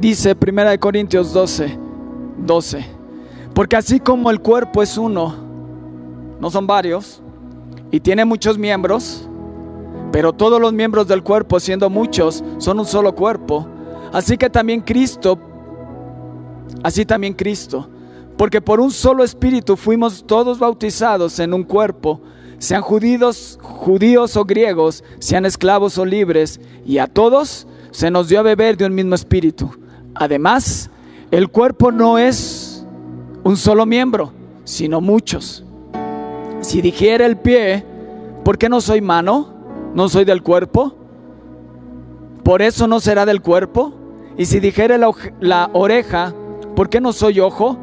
Dice 0.00 0.34
1 0.34 0.80
Corintios 0.80 1.30
12, 1.34 1.78
12. 2.38 2.86
Porque 3.52 3.76
así 3.76 4.00
como 4.00 4.30
el 4.30 4.40
cuerpo 4.40 4.82
es 4.82 4.96
uno, 4.96 5.34
no 6.40 6.50
son 6.50 6.66
varios, 6.66 7.20
y 7.90 8.00
tiene 8.00 8.24
muchos 8.24 8.56
miembros, 8.56 9.28
pero 10.10 10.32
todos 10.32 10.58
los 10.58 10.72
miembros 10.72 11.06
del 11.06 11.22
cuerpo, 11.22 11.60
siendo 11.60 11.90
muchos, 11.90 12.42
son 12.56 12.78
un 12.78 12.86
solo 12.86 13.14
cuerpo. 13.14 13.68
Así 14.10 14.38
que 14.38 14.48
también 14.48 14.80
Cristo, 14.80 15.38
así 16.82 17.04
también 17.04 17.34
Cristo, 17.34 17.86
porque 18.38 18.62
por 18.62 18.80
un 18.80 18.92
solo 18.92 19.22
espíritu 19.22 19.76
fuimos 19.76 20.24
todos 20.26 20.58
bautizados 20.58 21.38
en 21.40 21.52
un 21.52 21.62
cuerpo, 21.62 22.22
sean 22.56 22.80
judíos, 22.80 23.58
judíos 23.60 24.34
o 24.38 24.46
griegos, 24.46 25.04
sean 25.18 25.44
esclavos 25.44 25.98
o 25.98 26.06
libres, 26.06 26.58
y 26.86 26.96
a 26.96 27.06
todos 27.06 27.66
se 27.90 28.10
nos 28.10 28.28
dio 28.28 28.40
a 28.40 28.44
beber 28.44 28.78
de 28.78 28.86
un 28.86 28.94
mismo 28.94 29.14
espíritu. 29.14 29.79
Además, 30.14 30.90
el 31.30 31.48
cuerpo 31.48 31.92
no 31.92 32.18
es 32.18 32.84
un 33.44 33.56
solo 33.56 33.86
miembro, 33.86 34.32
sino 34.64 35.00
muchos. 35.00 35.64
Si 36.60 36.82
dijera 36.82 37.24
el 37.26 37.36
pie, 37.36 37.84
¿por 38.44 38.58
qué 38.58 38.68
no 38.68 38.80
soy 38.80 39.00
mano? 39.00 39.54
¿No 39.94 40.08
soy 40.08 40.24
del 40.24 40.42
cuerpo? 40.42 40.94
¿Por 42.42 42.62
eso 42.62 42.86
no 42.86 43.00
será 43.00 43.26
del 43.26 43.42
cuerpo? 43.42 43.92
Y 44.36 44.46
si 44.46 44.60
dijera 44.60 44.98
la, 44.98 45.70
oreja, 45.72 46.34
¿por 46.74 46.88
qué 46.88 47.00
no 47.00 47.12
soy 47.12 47.40
ojo? 47.40 47.76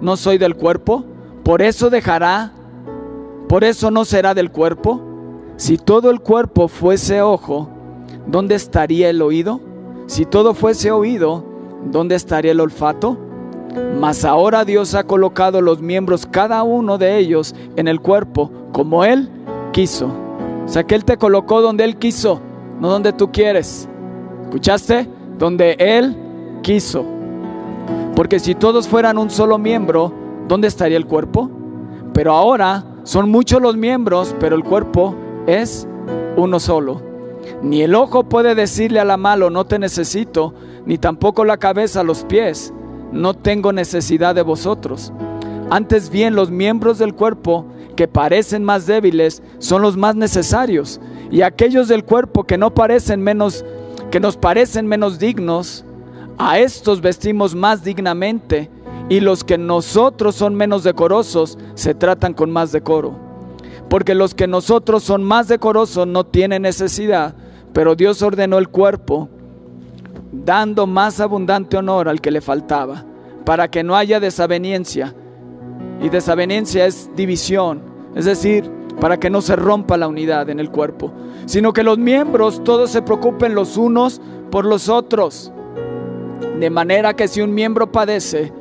¿No 0.00 0.16
soy 0.16 0.38
del 0.38 0.56
cuerpo? 0.56 1.04
¿Por 1.44 1.62
eso 1.62 1.90
dejará? 1.90 2.52
¿Por 3.48 3.64
eso 3.64 3.90
no 3.90 4.04
será 4.04 4.34
del 4.34 4.50
cuerpo? 4.50 5.00
Si 5.56 5.76
todo 5.76 6.10
el 6.10 6.20
cuerpo 6.20 6.68
fuese 6.68 7.22
ojo, 7.22 7.68
¿dónde 8.26 8.54
estaría 8.54 9.10
el 9.10 9.22
oído? 9.22 9.60
Si 10.06 10.24
todo 10.24 10.54
fuese 10.54 10.90
oído, 10.90 11.44
¿dónde 11.90 12.14
estaría 12.14 12.52
el 12.52 12.60
olfato? 12.60 13.18
Mas 13.98 14.24
ahora 14.24 14.64
Dios 14.64 14.94
ha 14.94 15.04
colocado 15.04 15.60
los 15.60 15.80
miembros, 15.80 16.26
cada 16.26 16.62
uno 16.62 16.98
de 16.98 17.18
ellos, 17.18 17.54
en 17.76 17.88
el 17.88 18.00
cuerpo, 18.00 18.50
como 18.72 19.04
Él 19.04 19.30
quiso. 19.72 20.10
O 20.64 20.68
sea 20.68 20.84
que 20.84 20.94
Él 20.94 21.04
te 21.04 21.16
colocó 21.16 21.60
donde 21.60 21.84
Él 21.84 21.96
quiso, 21.96 22.40
no 22.80 22.88
donde 22.88 23.12
tú 23.12 23.32
quieres. 23.32 23.88
¿Escuchaste? 24.44 25.08
Donde 25.38 25.76
Él 25.78 26.16
quiso. 26.62 27.04
Porque 28.14 28.38
si 28.38 28.54
todos 28.54 28.88
fueran 28.88 29.18
un 29.18 29.30
solo 29.30 29.58
miembro, 29.58 30.12
¿dónde 30.48 30.68
estaría 30.68 30.98
el 30.98 31.06
cuerpo? 31.06 31.50
Pero 32.12 32.32
ahora 32.32 32.84
son 33.04 33.30
muchos 33.30 33.60
los 33.62 33.76
miembros, 33.76 34.34
pero 34.38 34.54
el 34.54 34.64
cuerpo 34.64 35.14
es 35.46 35.88
uno 36.36 36.60
solo. 36.60 37.00
Ni 37.62 37.82
el 37.82 37.94
ojo 37.94 38.24
puede 38.24 38.54
decirle 38.54 39.00
a 39.00 39.04
la 39.04 39.16
mano, 39.16 39.50
no 39.50 39.64
te 39.64 39.78
necesito, 39.78 40.54
ni 40.86 40.98
tampoco 40.98 41.44
la 41.44 41.56
cabeza 41.56 42.02
los 42.02 42.24
pies 42.24 42.72
no 43.12 43.34
tengo 43.34 43.72
necesidad 43.72 44.34
de 44.34 44.42
vosotros. 44.42 45.12
Antes 45.70 46.10
bien 46.10 46.34
los 46.34 46.50
miembros 46.50 46.98
del 46.98 47.14
cuerpo 47.14 47.66
que 47.96 48.08
parecen 48.08 48.64
más 48.64 48.86
débiles 48.86 49.42
son 49.58 49.82
los 49.82 49.96
más 49.96 50.16
necesarios 50.16 51.00
y 51.30 51.42
aquellos 51.42 51.88
del 51.88 52.04
cuerpo 52.04 52.44
que 52.44 52.58
no 52.58 52.74
parecen 52.74 53.22
menos 53.22 53.64
que 54.10 54.20
nos 54.20 54.36
parecen 54.36 54.86
menos 54.86 55.18
dignos, 55.18 55.86
a 56.36 56.58
estos 56.58 57.00
vestimos 57.00 57.54
más 57.54 57.82
dignamente 57.82 58.70
y 59.08 59.20
los 59.20 59.42
que 59.42 59.56
nosotros 59.56 60.34
son 60.34 60.54
menos 60.54 60.84
decorosos 60.84 61.58
se 61.74 61.94
tratan 61.94 62.34
con 62.34 62.50
más 62.50 62.72
decoro. 62.72 63.14
Porque 63.88 64.14
los 64.14 64.34
que 64.34 64.46
nosotros 64.46 65.02
son 65.02 65.24
más 65.24 65.48
decorosos 65.48 66.06
no 66.06 66.24
tienen 66.24 66.62
necesidad, 66.62 67.34
pero 67.72 67.94
Dios 67.94 68.20
ordenó 68.20 68.58
el 68.58 68.68
cuerpo 68.68 69.30
dando 70.32 70.86
más 70.86 71.20
abundante 71.20 71.76
honor 71.76 72.08
al 72.08 72.20
que 72.20 72.30
le 72.30 72.40
faltaba, 72.40 73.04
para 73.44 73.68
que 73.68 73.84
no 73.84 73.94
haya 73.94 74.18
desaveniencia. 74.18 75.14
Y 76.02 76.08
desaveniencia 76.08 76.86
es 76.86 77.10
división, 77.14 77.82
es 78.16 78.24
decir, 78.24 78.68
para 79.00 79.18
que 79.18 79.30
no 79.30 79.42
se 79.42 79.54
rompa 79.56 79.96
la 79.96 80.08
unidad 80.08 80.50
en 80.50 80.58
el 80.58 80.70
cuerpo, 80.70 81.12
sino 81.46 81.72
que 81.72 81.82
los 81.82 81.98
miembros 81.98 82.64
todos 82.64 82.90
se 82.90 83.02
preocupen 83.02 83.54
los 83.54 83.76
unos 83.76 84.20
por 84.50 84.64
los 84.64 84.88
otros. 84.88 85.52
De 86.58 86.70
manera 86.70 87.14
que 87.14 87.28
si 87.28 87.40
un 87.40 87.54
miembro 87.54 87.92
padece, 87.92 88.52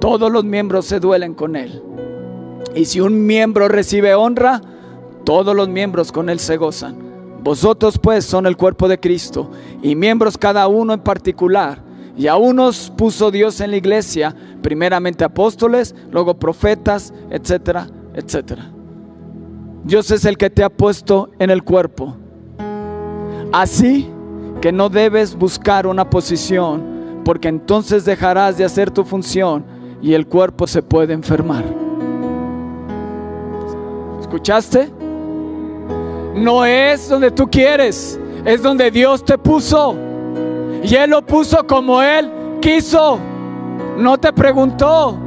todos 0.00 0.30
los 0.30 0.44
miembros 0.44 0.86
se 0.86 1.00
duelen 1.00 1.34
con 1.34 1.56
él. 1.56 1.82
Y 2.74 2.86
si 2.86 3.00
un 3.00 3.26
miembro 3.26 3.68
recibe 3.68 4.14
honra, 4.14 4.60
todos 5.24 5.54
los 5.54 5.68
miembros 5.68 6.10
con 6.10 6.28
él 6.28 6.38
se 6.38 6.56
gozan. 6.56 7.01
Vosotros 7.42 7.98
pues 7.98 8.24
son 8.24 8.46
el 8.46 8.56
cuerpo 8.56 8.86
de 8.86 9.00
Cristo 9.00 9.50
y 9.82 9.96
miembros 9.96 10.38
cada 10.38 10.68
uno 10.68 10.92
en 10.92 11.00
particular. 11.00 11.82
Y 12.16 12.26
a 12.26 12.36
unos 12.36 12.92
puso 12.96 13.30
Dios 13.30 13.60
en 13.60 13.70
la 13.70 13.78
iglesia, 13.78 14.34
primeramente 14.60 15.24
apóstoles, 15.24 15.94
luego 16.10 16.34
profetas, 16.38 17.12
etcétera, 17.30 17.88
etcétera. 18.14 18.70
Dios 19.84 20.10
es 20.10 20.24
el 20.24 20.36
que 20.36 20.50
te 20.50 20.62
ha 20.62 20.68
puesto 20.68 21.30
en 21.38 21.50
el 21.50 21.64
cuerpo. 21.64 22.16
Así 23.50 24.08
que 24.60 24.70
no 24.70 24.88
debes 24.88 25.34
buscar 25.34 25.86
una 25.86 26.08
posición, 26.08 27.22
porque 27.24 27.48
entonces 27.48 28.04
dejarás 28.04 28.56
de 28.56 28.64
hacer 28.64 28.90
tu 28.90 29.04
función 29.04 29.64
y 30.00 30.14
el 30.14 30.26
cuerpo 30.26 30.66
se 30.66 30.82
puede 30.82 31.14
enfermar. 31.14 31.64
¿Escuchaste? 34.20 35.01
No 36.34 36.64
es 36.64 37.08
donde 37.08 37.30
tú 37.30 37.48
quieres, 37.48 38.18
es 38.44 38.62
donde 38.62 38.90
Dios 38.90 39.24
te 39.24 39.36
puso. 39.36 39.96
Y 40.82 40.94
Él 40.94 41.10
lo 41.10 41.22
puso 41.22 41.66
como 41.66 42.02
Él 42.02 42.30
quiso. 42.60 43.18
No 43.96 44.18
te 44.18 44.32
preguntó. 44.32 45.18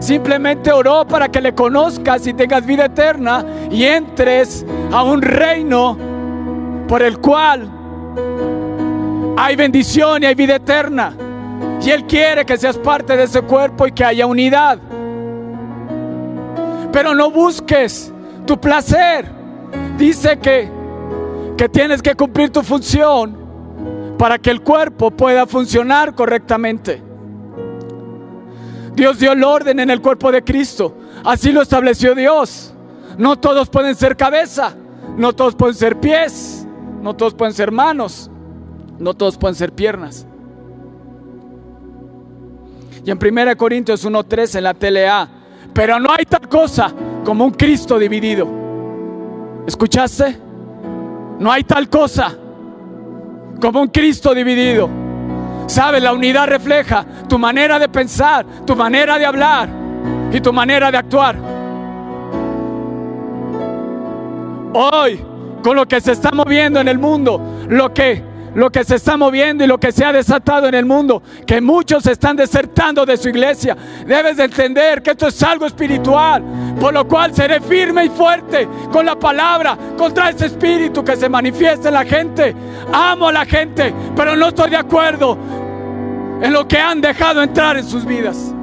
Simplemente 0.00 0.72
oró 0.72 1.06
para 1.06 1.28
que 1.28 1.40
le 1.40 1.54
conozcas 1.54 2.26
y 2.26 2.32
tengas 2.32 2.64
vida 2.64 2.86
eterna 2.86 3.44
y 3.70 3.84
entres 3.84 4.64
a 4.90 5.02
un 5.02 5.20
reino 5.20 5.96
por 6.88 7.02
el 7.02 7.18
cual 7.18 7.70
hay 9.36 9.56
bendición 9.56 10.22
y 10.22 10.26
hay 10.26 10.34
vida 10.34 10.56
eterna. 10.56 11.14
Y 11.82 11.90
Él 11.90 12.04
quiere 12.04 12.44
que 12.44 12.56
seas 12.56 12.76
parte 12.76 13.16
de 13.16 13.24
ese 13.24 13.42
cuerpo 13.42 13.86
y 13.86 13.92
que 13.92 14.04
haya 14.04 14.26
unidad. 14.26 14.78
Pero 16.92 17.14
no 17.14 17.30
busques 17.30 18.12
tu 18.46 18.60
placer. 18.60 19.39
Dice 20.00 20.38
que, 20.38 20.66
que 21.58 21.68
tienes 21.68 22.00
que 22.00 22.14
cumplir 22.14 22.48
tu 22.48 22.62
función 22.62 23.36
para 24.16 24.38
que 24.38 24.50
el 24.50 24.62
cuerpo 24.62 25.10
pueda 25.10 25.46
funcionar 25.46 26.14
correctamente. 26.14 27.02
Dios 28.94 29.18
dio 29.18 29.32
el 29.32 29.44
orden 29.44 29.78
en 29.78 29.90
el 29.90 30.00
cuerpo 30.00 30.32
de 30.32 30.42
Cristo. 30.42 30.96
Así 31.22 31.52
lo 31.52 31.60
estableció 31.60 32.14
Dios. 32.14 32.72
No 33.18 33.38
todos 33.38 33.68
pueden 33.68 33.94
ser 33.94 34.16
cabeza, 34.16 34.74
no 35.18 35.34
todos 35.34 35.54
pueden 35.54 35.74
ser 35.74 36.00
pies, 36.00 36.66
no 37.02 37.14
todos 37.14 37.34
pueden 37.34 37.52
ser 37.52 37.70
manos, 37.70 38.30
no 38.98 39.12
todos 39.12 39.36
pueden 39.36 39.54
ser 39.54 39.70
piernas. 39.70 40.26
Y 43.04 43.10
en 43.10 43.18
1 43.22 43.56
Corintios 43.58 44.06
1.3 44.06 44.56
en 44.56 44.64
la 44.64 44.72
TLA, 44.72 45.28
pero 45.74 46.00
no 46.00 46.10
hay 46.10 46.24
tal 46.24 46.48
cosa 46.48 46.90
como 47.22 47.44
un 47.44 47.50
Cristo 47.50 47.98
dividido. 47.98 48.59
¿Escuchaste? 49.66 50.38
No 51.38 51.50
hay 51.50 51.64
tal 51.64 51.88
cosa 51.88 52.36
como 53.60 53.82
un 53.82 53.88
Cristo 53.88 54.34
dividido. 54.34 54.88
¿Sabes? 55.66 56.02
La 56.02 56.12
unidad 56.12 56.48
refleja 56.48 57.06
tu 57.28 57.38
manera 57.38 57.78
de 57.78 57.88
pensar, 57.88 58.44
tu 58.66 58.74
manera 58.74 59.18
de 59.18 59.26
hablar 59.26 59.68
y 60.32 60.40
tu 60.40 60.52
manera 60.52 60.90
de 60.90 60.96
actuar. 60.96 61.36
Hoy, 64.72 65.20
con 65.62 65.76
lo 65.76 65.86
que 65.86 66.00
se 66.00 66.12
está 66.12 66.30
moviendo 66.32 66.80
en 66.80 66.88
el 66.88 66.98
mundo, 66.98 67.40
lo 67.68 67.92
que 67.92 68.30
lo 68.54 68.70
que 68.70 68.82
se 68.84 68.96
está 68.96 69.16
moviendo 69.16 69.64
y 69.64 69.66
lo 69.66 69.78
que 69.78 69.92
se 69.92 70.04
ha 70.04 70.12
desatado 70.12 70.66
en 70.66 70.74
el 70.74 70.84
mundo, 70.84 71.22
que 71.46 71.60
muchos 71.60 72.06
están 72.06 72.36
desertando 72.36 73.06
de 73.06 73.16
su 73.16 73.28
iglesia. 73.28 73.76
Debes 74.06 74.36
de 74.36 74.44
entender 74.44 75.02
que 75.02 75.12
esto 75.12 75.28
es 75.28 75.42
algo 75.42 75.66
espiritual, 75.66 76.42
por 76.78 76.92
lo 76.94 77.06
cual 77.06 77.34
seré 77.34 77.60
firme 77.60 78.04
y 78.04 78.08
fuerte 78.08 78.68
con 78.92 79.06
la 79.06 79.16
palabra 79.16 79.76
contra 79.96 80.30
ese 80.30 80.46
espíritu 80.46 81.04
que 81.04 81.16
se 81.16 81.28
manifiesta 81.28 81.88
en 81.88 81.94
la 81.94 82.04
gente. 82.04 82.54
Amo 82.92 83.28
a 83.28 83.32
la 83.32 83.44
gente, 83.44 83.94
pero 84.14 84.36
no 84.36 84.48
estoy 84.48 84.70
de 84.70 84.76
acuerdo 84.76 85.36
en 86.42 86.52
lo 86.52 86.66
que 86.66 86.78
han 86.78 87.00
dejado 87.00 87.42
entrar 87.42 87.76
en 87.76 87.84
sus 87.84 88.04
vidas. 88.04 88.54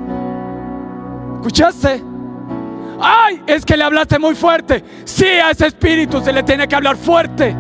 ¿Escuchaste? 1.36 2.04
Ay, 3.00 3.44
es 3.46 3.64
que 3.64 3.78
le 3.78 3.84
hablaste 3.84 4.18
muy 4.18 4.36
fuerte. 4.36 4.84
Sí, 5.06 5.26
a 5.26 5.52
ese 5.52 5.68
espíritu 5.68 6.22
se 6.22 6.34
le 6.34 6.44
tiene 6.44 6.68
que 6.68 6.76
hablar 6.76 6.98
fuerte. 6.98 7.56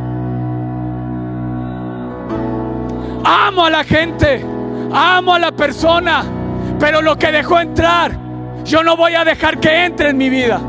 Amo 3.23 3.65
a 3.65 3.69
la 3.69 3.83
gente, 3.83 4.43
amo 4.91 5.33
a 5.33 5.39
la 5.39 5.51
persona, 5.51 6.23
pero 6.79 7.01
lo 7.01 7.17
que 7.17 7.31
dejó 7.31 7.59
entrar, 7.59 8.17
yo 8.67 8.83
no 8.83 8.97
voy 8.97 9.15
a 9.15 9.23
dejar 9.23 9.59
que 9.59 9.85
entre 9.85 10.09
en 10.09 10.17
mi 10.17 10.29
vida. 10.29 10.59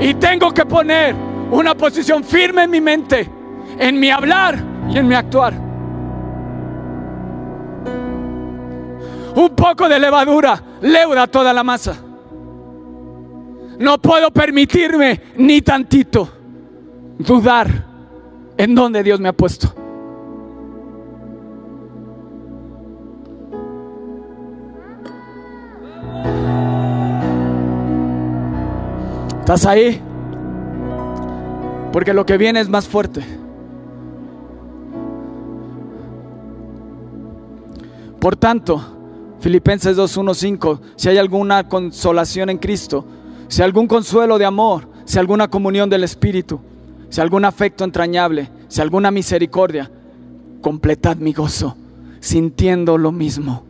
Y 0.00 0.14
tengo 0.14 0.52
que 0.52 0.64
poner 0.64 1.14
una 1.50 1.74
posición 1.74 2.24
firme 2.24 2.64
en 2.64 2.70
mi 2.70 2.80
mente, 2.80 3.30
en 3.78 4.00
mi 4.00 4.10
hablar 4.10 4.58
y 4.88 4.98
en 4.98 5.06
mi 5.06 5.14
actuar. 5.14 5.52
Un 9.34 9.54
poco 9.54 9.88
de 9.88 9.98
levadura 9.98 10.60
leuda 10.80 11.26
toda 11.26 11.52
la 11.52 11.62
masa. 11.62 11.94
No 13.78 13.98
puedo 13.98 14.30
permitirme 14.30 15.20
ni 15.36 15.60
tantito 15.60 16.28
dudar 17.18 17.68
en 18.56 18.74
donde 18.74 19.02
Dios 19.02 19.20
me 19.20 19.28
ha 19.28 19.32
puesto. 19.32 19.81
¿Estás 29.42 29.66
ahí? 29.66 30.00
Porque 31.92 32.14
lo 32.14 32.24
que 32.24 32.38
viene 32.38 32.60
es 32.60 32.68
más 32.68 32.86
fuerte. 32.86 33.24
Por 38.20 38.36
tanto, 38.36 38.80
Filipenses 39.40 39.96
2.1.5, 39.98 40.78
si 40.94 41.08
hay 41.08 41.18
alguna 41.18 41.68
consolación 41.68 42.50
en 42.50 42.58
Cristo, 42.58 43.04
si 43.48 43.62
algún 43.62 43.88
consuelo 43.88 44.38
de 44.38 44.44
amor, 44.44 44.86
si 45.04 45.18
alguna 45.18 45.48
comunión 45.48 45.90
del 45.90 46.04
Espíritu, 46.04 46.60
si 47.08 47.20
algún 47.20 47.44
afecto 47.44 47.82
entrañable, 47.82 48.48
si 48.68 48.80
alguna 48.80 49.10
misericordia, 49.10 49.90
completad 50.60 51.16
mi 51.16 51.32
gozo, 51.32 51.76
sintiendo 52.20 52.96
lo 52.96 53.10
mismo. 53.10 53.64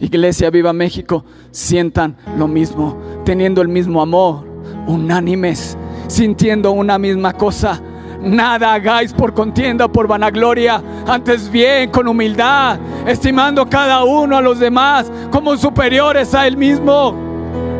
Iglesia 0.00 0.48
Viva 0.48 0.72
México, 0.72 1.26
sientan 1.50 2.16
lo 2.38 2.48
mismo, 2.48 2.96
teniendo 3.26 3.60
el 3.60 3.68
mismo 3.68 4.00
amor, 4.00 4.47
unánimes, 4.88 5.76
sintiendo 6.08 6.72
una 6.72 6.98
misma 6.98 7.32
cosa. 7.32 7.80
Nada 8.20 8.74
hagáis 8.74 9.12
por 9.12 9.32
contienda, 9.32 9.86
por 9.86 10.08
vanagloria, 10.08 10.82
antes 11.06 11.48
bien 11.48 11.90
con 11.90 12.08
humildad, 12.08 12.80
estimando 13.06 13.68
cada 13.68 14.02
uno 14.02 14.36
a 14.36 14.40
los 14.40 14.58
demás 14.58 15.08
como 15.30 15.56
superiores 15.56 16.34
a 16.34 16.48
él 16.48 16.56
mismo, 16.56 17.14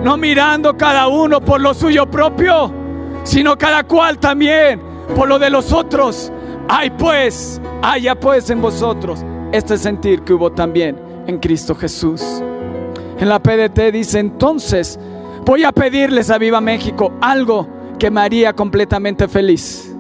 no 0.05 0.17
mirando 0.17 0.77
cada 0.77 1.09
uno 1.09 1.41
por 1.41 1.61
lo 1.61 1.75
suyo 1.75 2.09
propio, 2.09 2.73
sino 3.25 3.59
cada 3.59 3.83
cual 3.83 4.19
también 4.19 4.81
por 5.17 5.29
lo 5.29 5.41
de 5.41 5.51
los 5.51 5.73
otros. 5.73 6.31
Hay 6.69 6.91
pues, 6.91 7.61
haya 7.83 8.15
pues 8.15 8.49
en 8.51 8.61
vosotros 8.61 9.25
este 9.51 9.77
sentir 9.77 10.23
que 10.23 10.35
hubo 10.35 10.53
también 10.53 10.97
en 11.27 11.39
Cristo 11.39 11.75
Jesús. 11.75 12.23
En 13.19 13.29
la 13.29 13.41
PDT 13.41 13.91
dice, 13.93 14.21
entonces 14.21 15.01
voy 15.49 15.65
a 15.65 15.73
pedirles 15.73 16.29
a 16.29 16.37
Viva 16.37 16.61
México 16.61 17.11
algo 17.23 17.67
que 17.99 18.11
me 18.11 18.21
haría 18.21 18.53
completamente 18.53 19.27
feliz. 19.29 19.97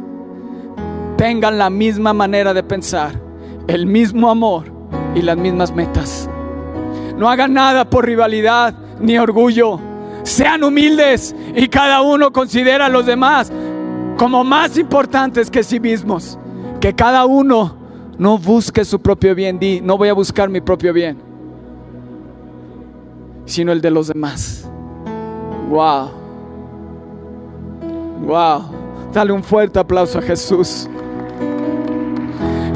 Tengan 1.17 1.57
la 1.57 1.71
misma 1.71 2.13
manera 2.13 2.53
de 2.53 2.63
pensar, 2.63 3.19
el 3.67 3.87
mismo 3.87 4.29
amor 4.29 4.71
y 5.15 5.23
las 5.23 5.39
mismas 5.39 5.75
metas. 5.75 6.29
No 7.17 7.31
hagan 7.31 7.55
nada 7.55 7.89
por 7.89 8.05
rivalidad 8.05 8.75
ni 9.01 9.17
orgullo. 9.17 9.81
Sean 10.23 10.65
humildes 10.65 11.35
y 11.57 11.67
cada 11.69 12.03
uno 12.03 12.31
considera 12.31 12.85
a 12.85 12.91
los 12.91 13.07
demás 13.07 13.51
como 14.19 14.45
más 14.45 14.77
importantes 14.77 15.51
que 15.51 15.63
sí 15.63 15.81
mismos. 15.81 16.39
Que 16.79 16.95
cada 16.95 17.25
uno 17.25 17.75
no 18.19 18.37
busque 18.37 18.85
su 18.85 19.01
propio 19.01 19.35
bien. 19.35 19.59
Di, 19.59 19.81
no 19.81 19.97
voy 19.97 20.11
a 20.11 20.13
buscar 20.13 20.51
mi 20.51 20.61
propio 20.61 20.93
bien, 20.93 21.17
sino 23.47 23.73
el 23.73 23.81
de 23.81 23.91
los 23.91 24.09
demás. 24.09 24.68
Wow. 25.69 26.11
Wow. 28.25 29.11
Dale 29.13 29.33
un 29.33 29.43
fuerte 29.43 29.79
aplauso 29.79 30.19
a 30.19 30.23
Jesús. 30.23 30.89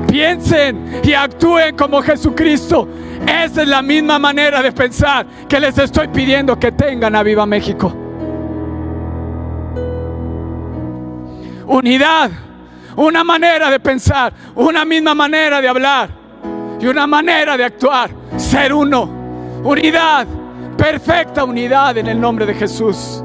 Piensen 0.07 1.01
y 1.03 1.13
actúen 1.15 1.75
como 1.75 2.03
Jesucristo. 2.03 2.87
Esa 3.27 3.63
es 3.63 3.69
la 3.69 3.81
misma 3.81 4.19
manera 4.19 4.61
de 4.61 4.73
pensar 4.73 5.27
que 5.49 5.59
les 5.59 5.77
estoy 5.79 6.09
pidiendo 6.09 6.59
que 6.59 6.73
tengan 6.73 7.17
a 7.17 7.23
Viva 7.23 7.47
México. 7.47 7.93
Unidad, 11.67 12.31
una 12.97 13.25
manera 13.25 13.71
de 13.71 13.81
pensar, 13.81 14.35
una 14.55 14.85
misma 14.85 15.15
manera 15.15 15.63
de 15.63 15.69
hablar 15.69 16.11
y 16.79 16.87
una 16.87 17.07
manera 17.07 17.57
de 17.57 17.65
actuar. 17.65 18.11
Ser 18.37 18.75
uno, 18.75 19.09
unidad, 19.65 20.27
perfecta 20.77 21.45
unidad 21.45 21.97
en 21.99 22.07
el 22.07 22.21
nombre 22.21 22.47
de 22.47 22.55
Jesús. 22.55 23.23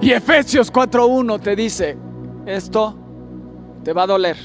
Y 0.00 0.12
Efesios 0.12 0.72
4.1 0.72 1.40
te 1.40 1.56
dice, 1.56 1.96
esto 2.46 2.94
te 3.82 3.92
va 3.92 4.04
a 4.04 4.06
doler, 4.06 4.36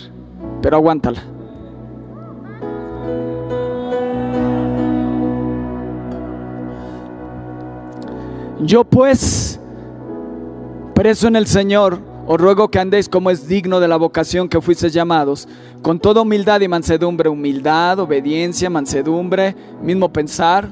pero 0.62 0.78
aguántala. 0.78 1.22
Yo 8.60 8.84
pues, 8.84 9.60
preso 10.94 11.28
en 11.28 11.36
el 11.36 11.48
Señor, 11.48 12.00
os 12.26 12.40
ruego 12.40 12.70
que 12.70 12.80
andéis 12.80 13.10
como 13.10 13.30
es 13.30 13.48
digno 13.48 13.80
de 13.80 13.88
la 13.88 13.98
vocación 13.98 14.48
que 14.48 14.62
fuisteis 14.62 14.94
llamados, 14.94 15.48
con 15.82 16.00
toda 16.00 16.22
humildad 16.22 16.62
y 16.62 16.68
mansedumbre, 16.68 17.30
humildad, 17.30 18.00
obediencia, 18.00 18.70
mansedumbre, 18.70 19.56
mismo 19.82 20.12
pensar. 20.12 20.70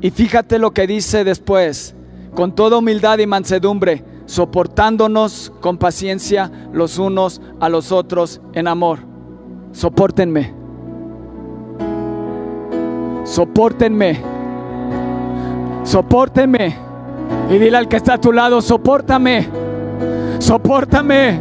Y 0.00 0.10
fíjate 0.10 0.58
lo 0.58 0.72
que 0.72 0.86
dice 0.86 1.24
después, 1.24 1.94
con 2.34 2.54
toda 2.54 2.78
humildad 2.78 3.18
y 3.18 3.26
mansedumbre, 3.26 4.04
soportándonos 4.26 5.52
con 5.60 5.76
paciencia 5.76 6.50
los 6.72 6.98
unos 6.98 7.40
a 7.58 7.68
los 7.68 7.90
otros 7.90 8.40
en 8.52 8.68
amor. 8.68 9.00
Sopórtenme. 9.72 10.54
Sopórtenme. 13.24 14.20
Sopórtenme. 15.82 16.76
Y 17.50 17.58
dile 17.58 17.76
al 17.76 17.88
que 17.88 17.96
está 17.96 18.14
a 18.14 18.20
tu 18.20 18.32
lado, 18.32 18.62
sopórtame. 18.62 19.65
Sopórtame 20.38 21.40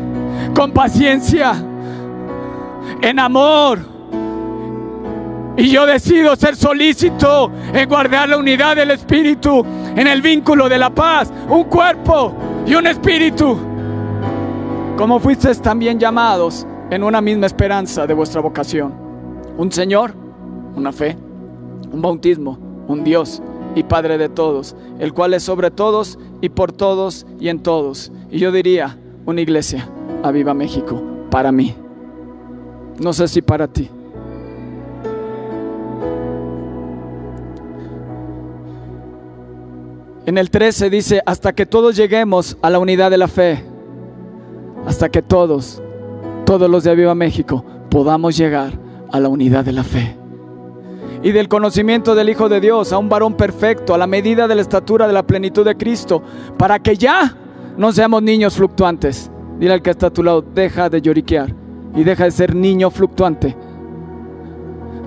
con 0.56 0.72
paciencia, 0.72 1.54
en 3.02 3.20
amor. 3.20 3.80
Y 5.58 5.70
yo 5.70 5.86
decido 5.86 6.36
ser 6.36 6.56
solícito 6.56 7.50
en 7.74 7.88
guardar 7.88 8.30
la 8.30 8.38
unidad 8.38 8.76
del 8.76 8.92
Espíritu, 8.92 9.66
en 9.96 10.08
el 10.08 10.22
vínculo 10.22 10.68
de 10.68 10.78
la 10.78 10.90
paz, 10.90 11.32
un 11.50 11.64
cuerpo 11.66 12.34
y 12.66 12.76
un 12.76 12.88
espíritu. 12.88 13.58
Como 14.98 15.20
fuisteis 15.20 15.62
también 15.62 16.00
llamados 16.00 16.68
en 16.90 17.04
una 17.04 17.22
misma 17.22 17.46
esperanza 17.46 18.06
de 18.06 18.14
vuestra 18.14 18.42
vocación. 18.42 18.94
Un 19.58 19.72
Señor, 19.72 20.14
una 20.76 20.92
fe, 20.92 21.18
un 21.92 22.02
bautismo, 22.02 22.58
un 22.88 23.04
Dios 23.04 23.42
y 23.76 23.84
Padre 23.84 24.18
de 24.18 24.30
todos, 24.30 24.76
el 25.00 25.14
cual 25.14 25.34
es 25.34 25.44
sobre 25.44 25.72
todos 25.72 26.20
y 26.46 26.50
por 26.50 26.72
todos 26.72 27.26
y 27.40 27.50
en 27.50 27.58
todos. 27.58 28.12
Y 28.30 28.38
yo 28.38 28.52
diría, 28.52 29.00
una 29.26 29.42
iglesia, 29.42 29.90
a 30.22 30.30
Viva 30.30 30.54
México, 30.54 31.02
para 31.32 31.52
mí. 31.52 31.74
No 33.00 33.14
sé 33.14 33.28
si 33.28 33.42
para 33.42 33.68
ti. 33.68 33.90
En 40.28 40.38
el 40.38 40.52
13 40.52 40.92
dice, 40.92 41.22
hasta 41.26 41.54
que 41.54 41.66
todos 41.66 41.96
lleguemos 41.96 42.58
a 42.62 42.70
la 42.70 42.78
unidad 42.78 43.10
de 43.10 43.18
la 43.18 43.28
fe, 43.28 43.64
hasta 44.86 45.10
que 45.10 45.24
todos, 45.24 45.82
todos 46.46 46.70
los 46.70 46.84
de 46.84 46.96
Viva 46.96 47.16
México, 47.16 47.66
podamos 47.90 48.38
llegar 48.38 48.72
a 49.12 49.20
la 49.20 49.30
unidad 49.30 49.66
de 49.66 49.72
la 49.72 49.84
fe 49.84 50.16
y 51.26 51.32
del 51.32 51.48
conocimiento 51.48 52.14
del 52.14 52.30
Hijo 52.30 52.50
de 52.50 52.62
Dios, 52.62 52.94
a 52.94 53.00
un 53.00 53.10
varón 53.10 53.34
perfecto, 53.34 53.96
a 53.96 53.98
la 53.98 54.06
medida 54.06 54.48
de 54.48 54.54
la 54.54 54.62
estatura 54.62 55.08
de 55.08 55.14
la 55.14 55.26
plenitud 55.26 55.66
de 55.66 55.76
Cristo, 55.76 56.22
para 56.56 56.78
que 56.78 56.96
ya 56.96 57.36
no 57.76 57.92
seamos 57.92 58.22
niños 58.22 58.56
fluctuantes. 58.56 59.32
Dile 59.58 59.74
al 59.74 59.82
que 59.82 59.90
está 59.90 60.06
a 60.06 60.14
tu 60.14 60.22
lado, 60.22 60.44
deja 60.44 60.88
de 60.88 61.02
lloriquear 61.02 61.52
y 61.96 62.04
deja 62.04 62.26
de 62.26 62.32
ser 62.32 62.54
niño 62.54 62.92
fluctuante. 62.92 63.58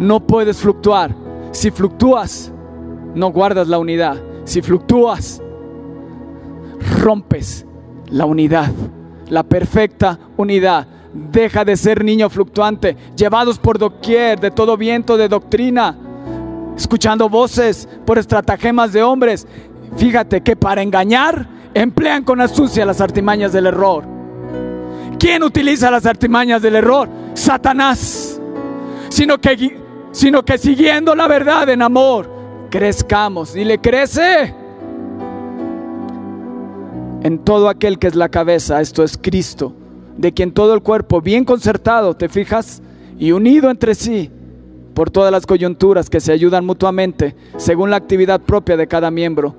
No 0.00 0.18
puedes 0.26 0.56
fluctuar. 0.56 1.14
Si 1.52 1.70
fluctúas, 1.70 2.52
no 3.14 3.30
guardas 3.30 3.68
la 3.68 3.78
unidad. 3.78 4.16
Si 4.42 4.60
fluctúas, 4.60 5.40
rompes 7.00 7.64
la 8.08 8.24
unidad, 8.24 8.72
la 9.28 9.44
perfecta 9.44 10.18
unidad. 10.36 10.84
Deja 11.14 11.64
de 11.64 11.76
ser 11.76 12.04
niño 12.04 12.28
fluctuante, 12.28 12.96
llevados 13.14 13.60
por 13.60 13.78
doquier 13.78 14.40
de 14.40 14.50
todo 14.50 14.76
viento 14.76 15.16
de 15.16 15.28
doctrina 15.28 15.96
escuchando 16.78 17.28
voces 17.28 17.88
por 18.06 18.18
estratagemas 18.18 18.92
de 18.92 19.02
hombres. 19.02 19.46
Fíjate 19.96 20.40
que 20.42 20.56
para 20.56 20.80
engañar 20.80 21.46
emplean 21.74 22.24
con 22.24 22.40
astucia 22.40 22.86
las 22.86 23.00
artimañas 23.00 23.52
del 23.52 23.66
error. 23.66 24.04
¿Quién 25.18 25.42
utiliza 25.42 25.90
las 25.90 26.06
artimañas 26.06 26.62
del 26.62 26.76
error? 26.76 27.08
Satanás. 27.34 28.40
Sino 29.08 29.38
que, 29.38 29.76
sino 30.12 30.44
que 30.44 30.56
siguiendo 30.56 31.14
la 31.14 31.26
verdad 31.26 31.68
en 31.68 31.82
amor, 31.82 32.30
crezcamos. 32.70 33.56
y 33.56 33.64
le 33.64 33.78
crece. 33.78 34.54
En 37.24 37.40
todo 37.40 37.68
aquel 37.68 37.98
que 37.98 38.06
es 38.06 38.14
la 38.14 38.28
cabeza, 38.28 38.80
esto 38.80 39.02
es 39.02 39.18
Cristo, 39.18 39.74
de 40.16 40.32
quien 40.32 40.52
todo 40.52 40.74
el 40.74 40.82
cuerpo, 40.82 41.20
bien 41.20 41.44
concertado, 41.44 42.14
¿te 42.14 42.28
fijas? 42.28 42.80
Y 43.18 43.32
unido 43.32 43.68
entre 43.70 43.96
sí, 43.96 44.30
por 44.98 45.12
todas 45.12 45.30
las 45.30 45.46
coyunturas 45.46 46.10
que 46.10 46.18
se 46.18 46.32
ayudan 46.32 46.66
mutuamente 46.66 47.36
según 47.56 47.88
la 47.88 47.96
actividad 47.96 48.40
propia 48.40 48.76
de 48.76 48.88
cada 48.88 49.12
miembro. 49.12 49.54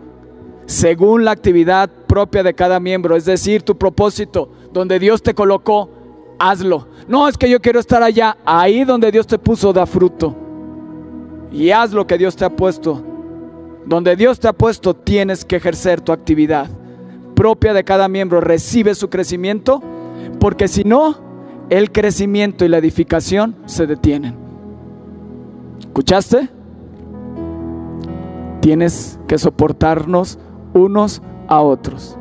Según 0.65 1.23
la 1.23 1.31
actividad 1.31 1.89
propia 2.07 2.43
de 2.43 2.53
cada 2.53 2.81
miembro, 2.81 3.15
es 3.15 3.23
decir, 3.23 3.63
tu 3.63 3.77
propósito, 3.77 4.51
donde 4.73 4.99
Dios 4.99 5.23
te 5.23 5.33
colocó, 5.33 5.89
hazlo. 6.39 6.89
No 7.07 7.29
es 7.29 7.37
que 7.37 7.49
yo 7.49 7.61
quiero 7.61 7.79
estar 7.79 8.03
allá, 8.03 8.35
ahí 8.43 8.83
donde 8.83 9.13
Dios 9.13 9.27
te 9.27 9.39
puso 9.39 9.71
da 9.71 9.85
fruto. 9.85 10.35
Y 11.53 11.69
haz 11.69 11.93
lo 11.93 12.05
que 12.05 12.17
Dios 12.17 12.35
te 12.35 12.43
ha 12.43 12.49
puesto. 12.49 13.01
Donde 13.85 14.17
Dios 14.17 14.41
te 14.41 14.49
ha 14.49 14.53
puesto 14.53 14.93
tienes 14.93 15.45
que 15.45 15.55
ejercer 15.55 16.01
tu 16.01 16.11
actividad 16.11 16.67
propia 17.33 17.73
de 17.73 17.85
cada 17.85 18.09
miembro. 18.09 18.41
Recibe 18.41 18.93
su 18.93 19.09
crecimiento, 19.09 19.81
porque 20.37 20.67
si 20.67 20.83
no, 20.83 21.15
el 21.69 21.93
crecimiento 21.93 22.65
y 22.65 22.67
la 22.67 22.79
edificación 22.79 23.55
se 23.67 23.87
detienen. 23.87 24.48
¿Escuchaste? 25.89 26.47
Tienes 28.61 29.19
que 29.27 29.39
soportarnos 29.39 30.37
unos 30.73 31.21
a 31.47 31.61
otros. 31.61 32.15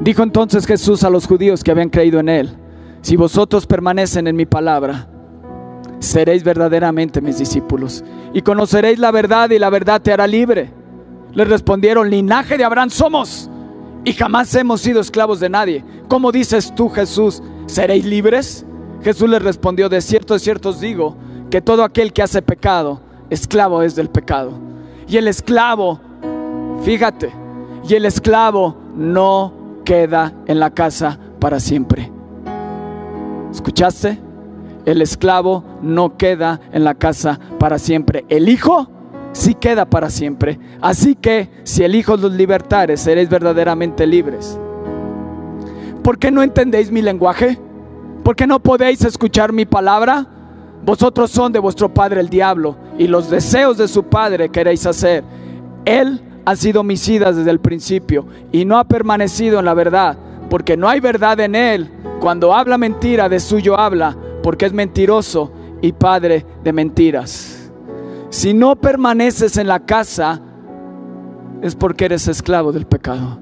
Dijo 0.00 0.22
entonces 0.22 0.64
Jesús 0.64 1.02
a 1.02 1.10
los 1.10 1.26
judíos 1.26 1.64
que 1.64 1.72
habían 1.72 1.90
creído 1.90 2.20
en 2.20 2.28
él, 2.28 2.56
si 3.02 3.16
vosotros 3.16 3.66
permanecen 3.66 4.28
en 4.28 4.36
mi 4.36 4.46
palabra, 4.46 5.08
seréis 5.98 6.44
verdaderamente 6.44 7.20
mis 7.20 7.38
discípulos 7.38 8.04
y 8.32 8.42
conoceréis 8.42 9.00
la 9.00 9.10
verdad 9.10 9.50
y 9.50 9.58
la 9.58 9.70
verdad 9.70 10.00
te 10.00 10.12
hará 10.12 10.28
libre. 10.28 10.72
Le 11.34 11.44
respondieron, 11.44 12.08
linaje 12.08 12.56
de 12.56 12.64
Abraham 12.64 12.90
somos 12.90 13.50
y 14.06 14.12
jamás 14.12 14.54
hemos 14.54 14.82
sido 14.82 15.00
esclavos 15.00 15.40
de 15.40 15.48
nadie. 15.48 15.84
¿Cómo 16.06 16.30
dices 16.30 16.72
tú, 16.76 16.88
Jesús, 16.88 17.42
seréis 17.66 18.04
libres? 18.04 18.64
Jesús 19.02 19.28
les 19.28 19.42
respondió, 19.42 19.88
de 19.88 20.00
cierto, 20.00 20.34
de 20.34 20.40
cierto 20.40 20.68
os 20.68 20.78
digo, 20.78 21.16
que 21.50 21.60
todo 21.60 21.82
aquel 21.82 22.12
que 22.12 22.22
hace 22.22 22.40
pecado, 22.40 23.00
esclavo 23.30 23.82
es 23.82 23.96
del 23.96 24.08
pecado. 24.08 24.52
Y 25.08 25.16
el 25.16 25.26
esclavo, 25.26 26.00
fíjate, 26.84 27.32
y 27.88 27.94
el 27.94 28.04
esclavo 28.04 28.76
no 28.94 29.52
queda 29.84 30.32
en 30.46 30.60
la 30.60 30.70
casa 30.70 31.18
para 31.40 31.58
siempre. 31.58 32.12
¿Escuchaste? 33.50 34.20
El 34.84 35.02
esclavo 35.02 35.64
no 35.82 36.16
queda 36.16 36.60
en 36.70 36.84
la 36.84 36.94
casa 36.94 37.40
para 37.58 37.80
siempre. 37.80 38.24
El 38.28 38.48
hijo 38.48 38.88
si 39.36 39.54
queda 39.54 39.84
para 39.84 40.08
siempre. 40.08 40.58
Así 40.80 41.14
que 41.14 41.50
si 41.62 41.84
el 41.84 41.94
Hijo 41.94 42.16
los 42.16 42.32
libertare, 42.32 42.96
seréis 42.96 43.28
verdaderamente 43.28 44.06
libres. 44.06 44.58
¿Por 46.02 46.18
qué 46.18 46.30
no 46.30 46.42
entendéis 46.42 46.90
mi 46.90 47.02
lenguaje? 47.02 47.58
¿Por 48.24 48.34
qué 48.34 48.46
no 48.46 48.60
podéis 48.60 49.04
escuchar 49.04 49.52
mi 49.52 49.66
palabra? 49.66 50.26
Vosotros 50.84 51.30
son 51.30 51.52
de 51.52 51.58
vuestro 51.58 51.92
padre 51.92 52.20
el 52.20 52.28
diablo 52.28 52.76
y 52.98 53.06
los 53.08 53.28
deseos 53.28 53.76
de 53.76 53.88
su 53.88 54.04
padre 54.04 54.48
queréis 54.48 54.86
hacer. 54.86 55.22
Él 55.84 56.22
ha 56.44 56.56
sido 56.56 56.80
homicida 56.80 57.32
desde 57.32 57.50
el 57.50 57.60
principio 57.60 58.26
y 58.52 58.64
no 58.64 58.78
ha 58.78 58.84
permanecido 58.84 59.58
en 59.58 59.64
la 59.64 59.74
verdad, 59.74 60.16
porque 60.48 60.76
no 60.76 60.88
hay 60.88 61.00
verdad 61.00 61.38
en 61.40 61.54
él. 61.54 61.90
Cuando 62.20 62.54
habla 62.54 62.78
mentira, 62.78 63.28
de 63.28 63.40
suyo 63.40 63.78
habla, 63.78 64.16
porque 64.42 64.64
es 64.66 64.72
mentiroso 64.72 65.52
y 65.82 65.92
padre 65.92 66.46
de 66.64 66.72
mentiras. 66.72 67.55
Si 68.30 68.52
no 68.52 68.76
permaneces 68.76 69.56
en 69.56 69.68
la 69.68 69.80
casa, 69.80 70.40
es 71.62 71.74
porque 71.74 72.06
eres 72.06 72.28
esclavo 72.28 72.72
del 72.72 72.86
pecado. 72.86 73.38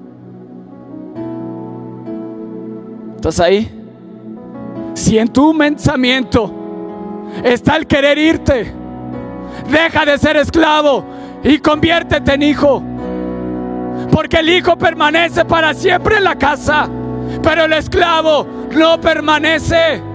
¿Estás 3.17 3.41
ahí? 3.41 3.83
Si 4.95 5.19
en 5.19 5.29
tu 5.29 5.57
pensamiento 5.57 6.53
está 7.43 7.77
el 7.77 7.87
querer 7.87 8.19
irte, 8.19 8.73
deja 9.71 10.05
de 10.05 10.19
ser 10.19 10.37
esclavo 10.37 11.05
y 11.43 11.59
conviértete 11.59 12.35
en 12.35 12.43
hijo. 12.43 12.83
Porque 14.13 14.39
el 14.39 14.51
hijo 14.51 14.77
permanece 14.77 15.45
para 15.45 15.75
siempre 15.75 16.19
en 16.19 16.25
la 16.25 16.37
casa, 16.37 16.89
pero 17.43 17.65
el 17.65 17.73
esclavo 17.73 18.47
no 18.77 19.01
permanece. 19.01 20.14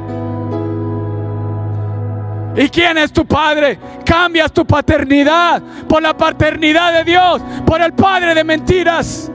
¿Y 2.56 2.70
quién 2.70 2.98
es 2.98 3.12
tu 3.14 3.26
padre? 3.26 3.80
Cambias 4.06 4.52
tu 4.52 4.66
paternidad 4.66 5.62
por 5.88 6.02
la 6.02 6.16
paternidad 6.16 6.94
de 6.94 7.04
Dios, 7.04 7.42
por 7.66 7.82
el 7.82 7.94
padre 7.94 8.34
de 8.34 8.44
mentiras. 8.44 9.32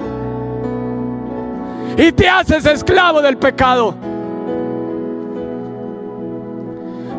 Y 1.96 2.10
te 2.12 2.28
haces 2.28 2.66
esclavo 2.66 3.22
del 3.22 3.36
pecado. 3.36 3.94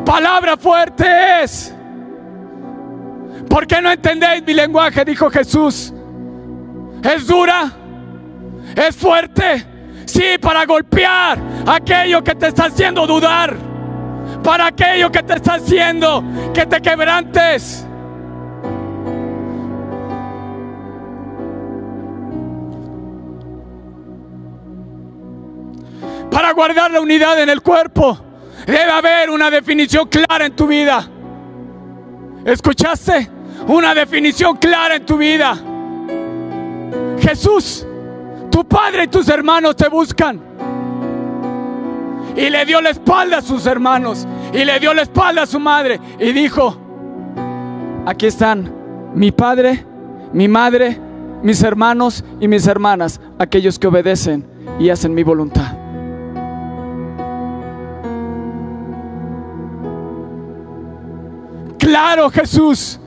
Palabra 0.04 0.56
fuerte 0.56 1.42
es. 1.42 1.74
¿Por 3.48 3.66
qué 3.66 3.80
no 3.80 3.90
entendéis 3.90 4.44
mi 4.44 4.52
lenguaje? 4.52 5.04
Dijo 5.04 5.30
Jesús. 5.30 5.92
Es 7.02 7.26
dura, 7.26 7.72
es 8.76 8.94
fuerte. 8.94 9.66
Sí, 10.04 10.38
para 10.40 10.64
golpear 10.66 11.38
aquello 11.66 12.22
que 12.22 12.34
te 12.34 12.48
está 12.48 12.66
haciendo 12.66 13.06
dudar 13.06 13.65
para 14.46 14.68
aquello 14.68 15.10
que 15.10 15.24
te 15.24 15.34
está 15.34 15.54
haciendo 15.54 16.22
que 16.54 16.64
te 16.66 16.80
quebrantes. 16.80 17.84
Para 26.30 26.52
guardar 26.52 26.92
la 26.92 27.00
unidad 27.00 27.42
en 27.42 27.48
el 27.48 27.60
cuerpo 27.60 28.20
debe 28.64 28.92
haber 28.92 29.30
una 29.30 29.50
definición 29.50 30.06
clara 30.06 30.46
en 30.46 30.54
tu 30.54 30.68
vida. 30.68 31.04
¿Escuchaste? 32.44 33.28
Una 33.66 33.96
definición 33.96 34.58
clara 34.58 34.94
en 34.94 35.04
tu 35.04 35.16
vida. 35.16 35.58
Jesús, 37.18 37.84
tu 38.48 38.64
padre 38.64 39.04
y 39.04 39.08
tus 39.08 39.28
hermanos 39.28 39.74
te 39.74 39.88
buscan 39.88 40.40
y 42.36 42.50
le 42.50 42.64
dio 42.66 42.80
la 42.80 42.90
espalda 42.90 43.38
a 43.38 43.42
sus 43.42 43.66
hermanos 43.66 44.26
y 44.52 44.64
le 44.64 44.78
dio 44.80 44.94
la 44.94 45.02
espalda 45.02 45.42
a 45.42 45.46
su 45.46 45.60
madre 45.60 46.00
y 46.18 46.32
dijo, 46.32 46.76
aquí 48.06 48.26
están 48.26 48.72
mi 49.14 49.32
padre, 49.32 49.84
mi 50.32 50.48
madre, 50.48 50.98
mis 51.42 51.62
hermanos 51.62 52.24
y 52.40 52.48
mis 52.48 52.66
hermanas, 52.66 53.20
aquellos 53.38 53.78
que 53.78 53.86
obedecen 53.86 54.46
y 54.78 54.90
hacen 54.90 55.14
mi 55.14 55.22
voluntad. 55.22 55.76
Claro, 61.78 62.30
Jesús 62.30 62.98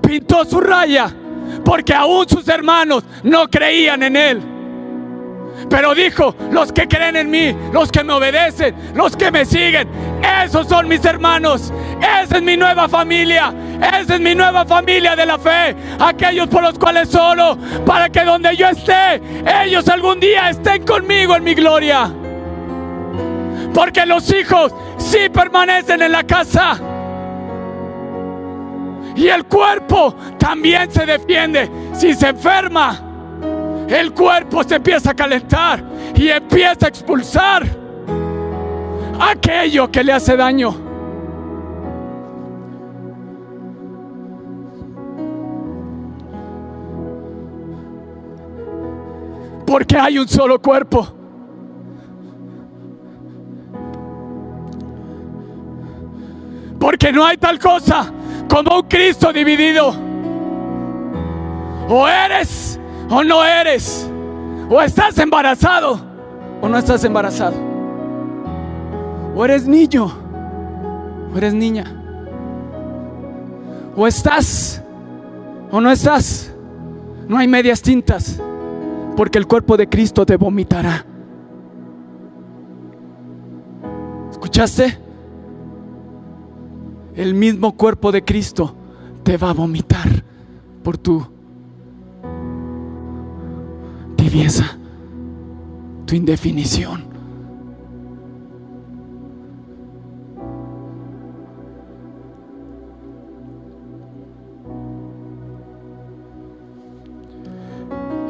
pintó 0.00 0.44
su 0.44 0.60
raya 0.60 1.12
porque 1.64 1.92
aún 1.92 2.28
sus 2.28 2.46
hermanos 2.48 3.04
no 3.22 3.48
creían 3.48 4.02
en 4.02 4.16
él. 4.16 4.42
Pero 5.68 5.94
dijo, 5.94 6.34
los 6.50 6.72
que 6.72 6.88
creen 6.88 7.16
en 7.16 7.30
mí, 7.30 7.54
los 7.72 7.90
que 7.90 8.02
me 8.02 8.12
obedecen, 8.12 8.74
los 8.94 9.16
que 9.16 9.30
me 9.30 9.44
siguen, 9.44 9.88
esos 10.22 10.68
son 10.68 10.88
mis 10.88 11.04
hermanos. 11.04 11.72
Esa 12.00 12.36
es 12.36 12.42
mi 12.42 12.56
nueva 12.56 12.88
familia. 12.88 13.52
Esa 13.80 14.14
es 14.14 14.20
mi 14.20 14.34
nueva 14.34 14.64
familia 14.64 15.16
de 15.16 15.26
la 15.26 15.38
fe. 15.38 15.76
Aquellos 15.98 16.48
por 16.48 16.62
los 16.62 16.78
cuales 16.78 17.08
solo, 17.08 17.56
para 17.86 18.08
que 18.08 18.24
donde 18.24 18.56
yo 18.56 18.68
esté, 18.68 19.20
ellos 19.62 19.88
algún 19.88 20.20
día 20.20 20.50
estén 20.50 20.84
conmigo 20.84 21.36
en 21.36 21.44
mi 21.44 21.54
gloria. 21.54 22.10
Porque 23.72 24.04
los 24.04 24.32
hijos 24.32 24.74
sí 24.98 25.28
permanecen 25.32 26.02
en 26.02 26.12
la 26.12 26.24
casa. 26.24 26.78
Y 29.16 29.28
el 29.28 29.44
cuerpo 29.44 30.14
también 30.38 30.90
se 30.90 31.04
defiende 31.04 31.70
si 31.92 32.14
se 32.14 32.28
enferma 32.28 33.10
el 33.90 34.12
cuerpo 34.12 34.62
se 34.62 34.76
empieza 34.76 35.10
a 35.10 35.14
calentar 35.14 35.82
y 36.14 36.28
empieza 36.28 36.86
a 36.86 36.88
expulsar 36.88 37.66
aquello 39.20 39.90
que 39.90 40.02
le 40.02 40.12
hace 40.12 40.36
daño. 40.36 40.74
Porque 49.66 49.96
hay 49.96 50.18
un 50.18 50.26
solo 50.26 50.60
cuerpo. 50.60 51.06
Porque 56.80 57.12
no 57.12 57.24
hay 57.24 57.36
tal 57.36 57.58
cosa 57.58 58.10
como 58.48 58.78
un 58.78 58.82
Cristo 58.88 59.32
dividido. 59.32 59.94
O 61.88 62.08
eres 62.08 62.80
o 63.10 63.22
no 63.22 63.44
eres. 63.44 64.10
O 64.68 64.80
estás 64.80 65.18
embarazado 65.18 66.00
o 66.60 66.68
no 66.68 66.78
estás 66.78 67.04
embarazado. 67.04 67.69
O 69.34 69.44
eres 69.44 69.66
niño 69.66 70.10
o 71.32 71.38
eres 71.38 71.54
niña. 71.54 71.84
O 73.96 74.06
estás 74.06 74.82
o 75.70 75.80
no 75.80 75.90
estás. 75.90 76.52
No 77.28 77.38
hay 77.38 77.46
medias 77.46 77.82
tintas. 77.82 78.40
Porque 79.16 79.38
el 79.38 79.46
cuerpo 79.46 79.76
de 79.76 79.88
Cristo 79.88 80.24
te 80.26 80.36
vomitará. 80.36 81.04
¿Escuchaste? 84.30 84.98
El 87.14 87.34
mismo 87.34 87.76
cuerpo 87.76 88.12
de 88.12 88.24
Cristo 88.24 88.74
te 89.22 89.36
va 89.36 89.50
a 89.50 89.52
vomitar 89.52 90.08
por 90.82 90.96
tu 90.96 91.26
tibieza, 94.16 94.78
tu 96.06 96.14
indefinición. 96.14 97.09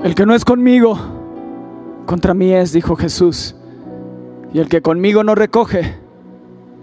El 0.02 0.14
que 0.14 0.24
no 0.24 0.34
es 0.34 0.44
conmigo, 0.44 0.96
contra 2.06 2.32
mí 2.32 2.52
es, 2.52 2.72
dijo 2.72 2.96
Jesús. 2.96 3.54
Y 4.52 4.58
el 4.58 4.68
que 4.68 4.80
conmigo 4.80 5.22
no 5.22 5.34
recoge, 5.34 5.94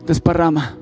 desparrama. 0.06 0.78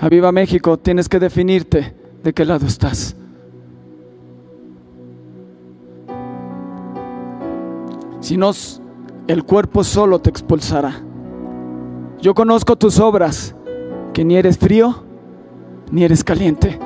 A 0.00 0.08
Viva 0.08 0.32
México, 0.32 0.76
tienes 0.78 1.08
que 1.08 1.18
definirte 1.18 1.94
de 2.22 2.32
qué 2.32 2.44
lado 2.44 2.66
estás. 2.66 3.16
Si 8.20 8.36
no, 8.36 8.50
el 9.28 9.44
cuerpo 9.44 9.84
solo 9.84 10.18
te 10.20 10.28
expulsará. 10.30 11.02
Yo 12.20 12.34
conozco 12.34 12.76
tus 12.76 12.98
obras, 12.98 13.54
que 14.12 14.24
ni 14.24 14.36
eres 14.36 14.58
frío 14.58 15.04
ni 15.90 16.04
eres 16.04 16.24
caliente. 16.24 16.78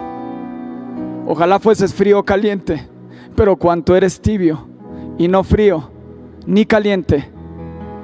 Ojalá 1.26 1.58
fueses 1.58 1.94
frío 1.94 2.20
o 2.20 2.24
caliente, 2.24 2.88
pero 3.34 3.56
cuanto 3.56 3.96
eres 3.96 4.20
tibio 4.20 4.66
y 5.18 5.28
no 5.28 5.44
frío 5.44 5.90
ni 6.46 6.66
caliente, 6.66 7.30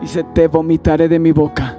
se 0.06 0.24
te 0.24 0.48
vomitaré 0.48 1.08
de 1.08 1.18
mi 1.18 1.32
boca. 1.32 1.78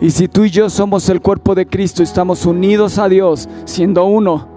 Y 0.00 0.10
si 0.10 0.28
tú 0.28 0.44
y 0.44 0.50
yo 0.50 0.70
somos 0.70 1.08
el 1.08 1.20
cuerpo 1.20 1.54
de 1.54 1.66
Cristo, 1.66 2.02
estamos 2.02 2.46
unidos 2.46 2.98
a 2.98 3.08
Dios, 3.08 3.48
siendo 3.64 4.04
uno, 4.06 4.48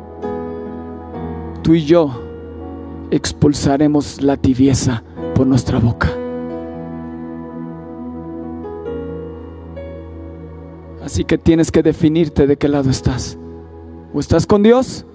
tú 1.62 1.74
y 1.74 1.84
yo 1.84 2.22
expulsaremos 3.12 4.22
la 4.22 4.38
tibieza 4.38 5.04
por 5.36 5.46
nuestra 5.46 5.80
boca. 5.80 6.10
Así 11.04 11.26
que 11.26 11.38
tienes 11.38 11.72
que 11.72 11.84
definirte 11.84 12.48
de 12.48 12.58
qué 12.58 12.70
lado 12.70 12.90
estás. 12.90 13.38
O 14.14 14.20
estás 14.20 14.48
con 14.48 14.64
Dios 14.64 15.06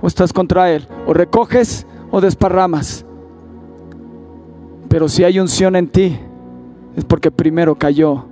o 0.00 0.06
estás 0.08 0.32
contra 0.32 0.72
Él. 0.72 0.88
O 1.06 1.14
recoges 1.14 1.86
o 2.16 2.20
desparramas. 2.22 3.04
Pero 4.88 5.06
si 5.06 5.22
hay 5.22 5.38
unción 5.38 5.76
en 5.76 5.86
ti, 5.86 6.18
es 6.96 7.04
porque 7.04 7.30
primero 7.30 7.74
cayó 7.74 8.24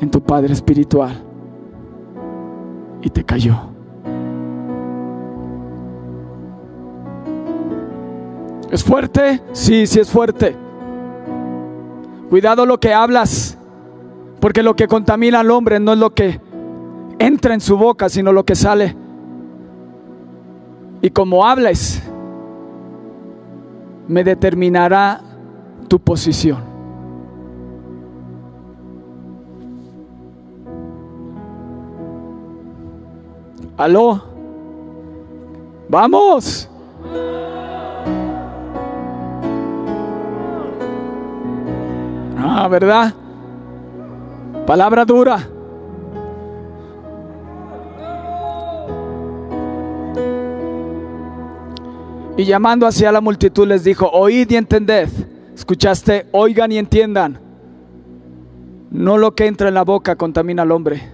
en 0.00 0.10
tu 0.10 0.20
Padre 0.20 0.52
Espiritual 0.52 1.22
y 3.00 3.10
te 3.10 3.22
cayó. 3.22 3.54
¿Es 8.72 8.82
fuerte? 8.82 9.40
Sí, 9.52 9.86
sí 9.86 10.00
es 10.00 10.10
fuerte. 10.10 10.56
Cuidado 12.28 12.66
lo 12.66 12.80
que 12.80 12.92
hablas. 12.92 13.56
Porque 14.40 14.64
lo 14.64 14.74
que 14.74 14.88
contamina 14.88 15.38
al 15.38 15.50
hombre 15.52 15.78
no 15.78 15.92
es 15.92 15.98
lo 16.00 16.10
que 16.12 16.40
entra 17.20 17.54
en 17.54 17.60
su 17.60 17.76
boca, 17.76 18.08
sino 18.08 18.32
lo 18.32 18.44
que 18.44 18.56
sale. 18.56 18.96
Y 21.02 21.10
como 21.10 21.46
hables, 21.46 22.02
me 24.08 24.24
determinará 24.24 25.20
tu 25.88 25.98
posición. 25.98 26.58
Aló, 33.76 34.22
vamos. 35.88 36.68
Ah, 42.38 42.68
¿verdad? 42.68 43.14
Palabra 44.66 45.04
dura. 45.04 45.48
Y 52.42 52.44
llamando 52.44 52.88
hacia 52.88 53.12
la 53.12 53.20
multitud 53.20 53.68
les 53.68 53.84
dijo, 53.84 54.10
oíd 54.10 54.50
y 54.50 54.56
entended. 54.56 55.08
Escuchaste, 55.54 56.26
oigan 56.32 56.72
y 56.72 56.78
entiendan. 56.78 57.38
No 58.90 59.16
lo 59.16 59.36
que 59.36 59.46
entra 59.46 59.68
en 59.68 59.74
la 59.74 59.84
boca 59.84 60.16
contamina 60.16 60.62
al 60.62 60.72
hombre, 60.72 61.08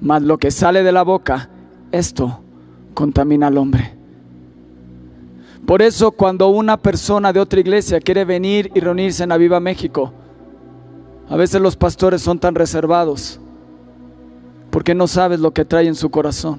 mas 0.00 0.20
lo 0.20 0.36
que 0.36 0.50
sale 0.50 0.82
de 0.82 0.90
la 0.90 1.04
boca, 1.04 1.48
esto 1.92 2.40
contamina 2.94 3.46
al 3.46 3.58
hombre. 3.58 3.94
Por 5.64 5.82
eso 5.82 6.10
cuando 6.10 6.48
una 6.48 6.78
persona 6.78 7.32
de 7.32 7.38
otra 7.38 7.60
iglesia 7.60 8.00
quiere 8.00 8.24
venir 8.24 8.72
y 8.74 8.80
reunirse 8.80 9.22
en 9.22 9.30
Aviva 9.30 9.60
México, 9.60 10.12
a 11.28 11.36
veces 11.36 11.60
los 11.60 11.76
pastores 11.76 12.22
son 12.22 12.40
tan 12.40 12.56
reservados 12.56 13.38
porque 14.70 14.96
no 14.96 15.06
sabes 15.06 15.38
lo 15.38 15.52
que 15.52 15.64
trae 15.64 15.86
en 15.86 15.94
su 15.94 16.10
corazón. 16.10 16.58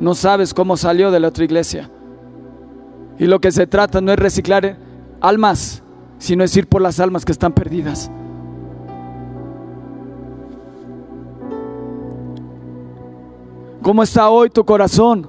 No 0.00 0.14
sabes 0.14 0.52
cómo 0.52 0.76
salió 0.76 1.10
de 1.10 1.20
la 1.20 1.28
otra 1.28 1.44
iglesia. 1.44 1.90
Y 3.18 3.26
lo 3.26 3.40
que 3.40 3.52
se 3.52 3.66
trata 3.66 4.00
no 4.00 4.12
es 4.12 4.18
reciclar 4.18 4.76
almas, 5.20 5.82
sino 6.18 6.44
es 6.44 6.56
ir 6.56 6.66
por 6.66 6.82
las 6.82 7.00
almas 7.00 7.24
que 7.24 7.32
están 7.32 7.52
perdidas. 7.52 8.10
¿Cómo 13.82 14.02
está 14.02 14.30
hoy 14.30 14.48
tu 14.48 14.64
corazón? 14.64 15.28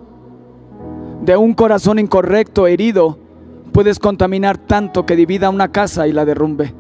De 1.22 1.36
un 1.36 1.54
corazón 1.54 2.00
incorrecto, 2.00 2.68
herido, 2.68 3.20
puedes 3.74 4.00
contaminar 4.00 4.58
tanto 4.58 5.06
que 5.06 5.16
divida 5.16 5.50
una 5.50 5.68
casa 5.70 6.08
y 6.08 6.14
la 6.14 6.24
derrumbe. 6.24 6.74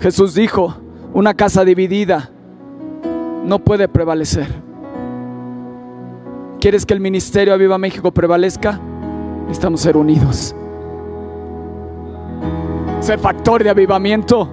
Jesús 0.00 0.34
dijo, 0.34 0.74
una 1.14 1.32
casa 1.34 1.64
dividida 1.64 2.30
no 3.44 3.58
puede 3.60 3.88
prevalecer. 3.88 4.48
¿Quieres 6.60 6.84
que 6.84 6.92
el 6.94 7.00
ministerio 7.00 7.56
Viva 7.56 7.78
México 7.78 8.12
prevalezca? 8.12 8.80
Necesitamos 9.46 9.80
ser 9.80 9.96
unidos. 9.96 10.54
Ser 13.00 13.18
factor 13.18 13.62
de 13.62 13.70
avivamiento. 13.70 14.48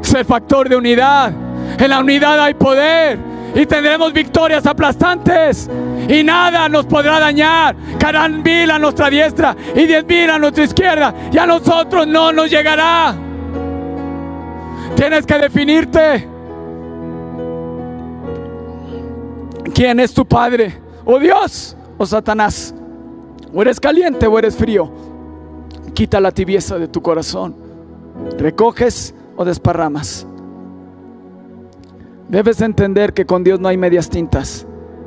Ser 0.00 0.24
factor 0.24 0.68
de 0.68 0.76
unidad. 0.76 1.32
En 1.78 1.90
la 1.90 2.00
unidad 2.00 2.40
hay 2.40 2.54
poder. 2.54 3.18
Y 3.54 3.66
tendremos 3.66 4.12
victorias 4.12 4.64
aplastantes. 4.66 5.68
Y 6.08 6.22
nada 6.22 6.68
nos 6.68 6.86
podrá 6.86 7.20
dañar. 7.20 7.76
Carán 7.98 8.42
mil 8.42 8.70
a 8.70 8.78
nuestra 8.78 9.10
diestra 9.10 9.56
y 9.74 9.86
diez 9.86 10.04
mil 10.06 10.30
a 10.30 10.38
nuestra 10.38 10.64
izquierda. 10.64 11.14
Y 11.30 11.38
a 11.38 11.46
nosotros 11.46 12.06
no 12.06 12.32
nos 12.32 12.50
llegará. 12.50 13.14
Tienes 14.96 15.26
que 15.26 15.38
definirte. 15.38 16.28
¿Quién 19.74 20.00
es 20.00 20.12
tu 20.12 20.26
Padre? 20.26 20.78
¿O 21.04 21.18
Dios 21.18 21.76
o 21.96 22.06
Satanás? 22.06 22.74
O 23.52 23.62
eres 23.62 23.80
caliente 23.80 24.26
o 24.26 24.38
eres 24.38 24.56
frío. 24.56 24.90
Quita 25.94 26.20
la 26.20 26.32
tibieza 26.32 26.78
de 26.78 26.88
tu 26.88 27.02
corazón. 27.02 27.54
Recoges 28.38 29.14
o 29.36 29.44
desparramas. 29.44 30.26
Debes 32.28 32.60
entender 32.60 33.12
que 33.12 33.26
con 33.26 33.42
Dios 33.42 33.58
no 33.58 33.66
hay 33.66 33.76
medias 33.76 34.08
tintas, 34.08 34.66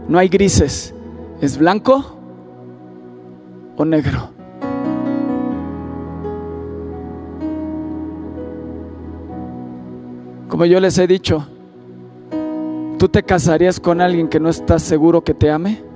no 0.10 0.18
hay 0.18 0.28
grises. 0.28 0.94
Es 1.40 1.58
blanco 1.58 2.18
o 3.78 3.86
negro. 3.86 4.30
Como 10.50 10.66
yo 10.66 10.80
les 10.80 10.98
he 10.98 11.08
dicho, 11.08 11.48
¿tú 13.00 13.08
te 13.08 13.24
casarías 13.24 13.80
con 13.80 14.02
alguien 14.02 14.28
que 14.28 14.40
no 14.40 14.50
estás 14.50 14.84
seguro 14.84 15.24
que 15.24 15.34
te 15.34 15.50
ame? 15.50 15.93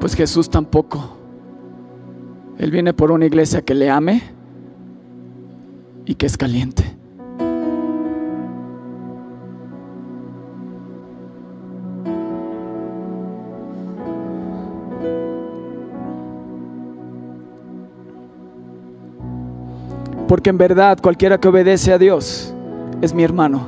Pues 0.00 0.14
Jesús 0.14 0.50
tampoco. 0.50 1.16
Él 2.58 2.70
viene 2.70 2.92
por 2.92 3.10
una 3.10 3.26
iglesia 3.26 3.62
que 3.62 3.74
le 3.74 3.90
ame 3.90 4.22
y 6.04 6.14
que 6.14 6.26
es 6.26 6.36
caliente. 6.36 6.96
Porque 20.28 20.50
en 20.50 20.58
verdad 20.58 20.98
cualquiera 21.00 21.38
que 21.38 21.48
obedece 21.48 21.92
a 21.92 21.98
Dios 21.98 22.52
es 23.00 23.14
mi 23.14 23.22
hermano, 23.22 23.66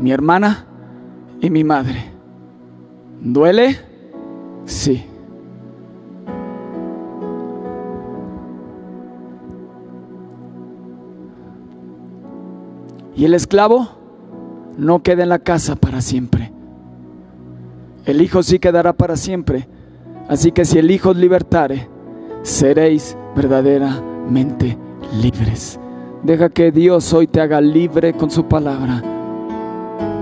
mi 0.00 0.10
hermana 0.10 0.66
y 1.40 1.50
mi 1.50 1.62
madre. 1.62 2.10
¿Duele? 3.20 3.78
Sí. 4.64 5.07
Y 13.18 13.24
el 13.24 13.34
esclavo 13.34 13.88
no 14.76 15.02
queda 15.02 15.24
en 15.24 15.28
la 15.28 15.40
casa 15.40 15.74
para 15.74 16.00
siempre. 16.00 16.52
El 18.04 18.22
Hijo 18.22 18.44
sí 18.44 18.60
quedará 18.60 18.92
para 18.92 19.16
siempre. 19.16 19.66
Así 20.28 20.52
que 20.52 20.64
si 20.64 20.78
el 20.78 20.88
Hijo 20.88 21.10
os 21.10 21.16
libertare, 21.16 21.88
seréis 22.42 23.16
verdaderamente 23.34 24.78
libres. 25.20 25.80
Deja 26.22 26.48
que 26.48 26.70
Dios 26.70 27.12
hoy 27.12 27.26
te 27.26 27.40
haga 27.40 27.60
libre 27.60 28.12
con 28.12 28.30
su 28.30 28.44
palabra 28.44 29.02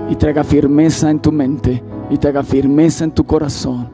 y 0.09 0.15
te 0.15 0.29
haga 0.29 0.43
firmeza 0.43 1.11
en 1.11 1.19
tu 1.19 1.31
mente 1.31 1.83
y 2.09 2.17
te 2.17 2.29
haga 2.29 2.41
firmeza 2.41 3.03
en 3.03 3.11
tu 3.11 3.23
corazón. 3.25 3.89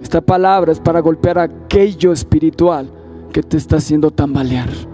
Esta 0.00 0.20
palabra 0.20 0.70
es 0.70 0.78
para 0.78 1.00
golpear 1.00 1.40
aquello 1.40 2.12
espiritual 2.12 2.88
que 3.32 3.42
te 3.42 3.56
está 3.56 3.78
haciendo 3.78 4.12
tambalear 4.12 4.93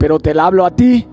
pero 0.00 0.18
te 0.18 0.32
la 0.32 0.46
hablo 0.46 0.64
a 0.64 0.70
ti. 0.70 1.06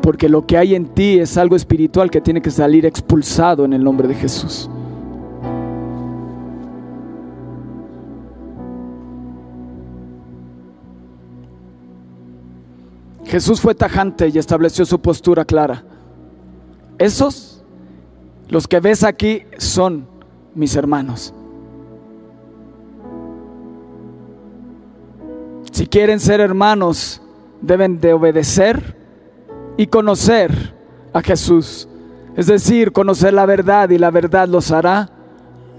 Porque 0.00 0.26
lo 0.26 0.46
que 0.46 0.56
hay 0.56 0.74
en 0.74 0.86
ti 0.86 1.18
es 1.18 1.36
algo 1.36 1.54
espiritual 1.54 2.10
que 2.10 2.22
tiene 2.22 2.40
que 2.40 2.50
salir 2.50 2.86
expulsado 2.86 3.66
en 3.66 3.74
el 3.74 3.84
nombre 3.84 4.08
de 4.08 4.14
Jesús. 4.14 4.70
Jesús 13.26 13.60
fue 13.60 13.74
tajante 13.74 14.28
y 14.28 14.38
estableció 14.38 14.86
su 14.86 14.98
postura 14.98 15.44
clara. 15.44 15.84
Esos, 16.96 17.62
los 18.48 18.66
que 18.66 18.80
ves 18.80 19.04
aquí, 19.04 19.42
son 19.58 20.08
mis 20.54 20.74
hermanos. 20.74 21.34
Si 25.76 25.86
quieren 25.86 26.20
ser 26.20 26.40
hermanos, 26.40 27.20
deben 27.60 28.00
de 28.00 28.14
obedecer 28.14 28.96
y 29.76 29.86
conocer 29.88 30.72
a 31.12 31.20
Jesús. 31.20 31.86
Es 32.34 32.46
decir, 32.46 32.92
conocer 32.92 33.34
la 33.34 33.44
verdad 33.44 33.90
y 33.90 33.98
la 33.98 34.10
verdad 34.10 34.48
los 34.48 34.70
hará 34.72 35.10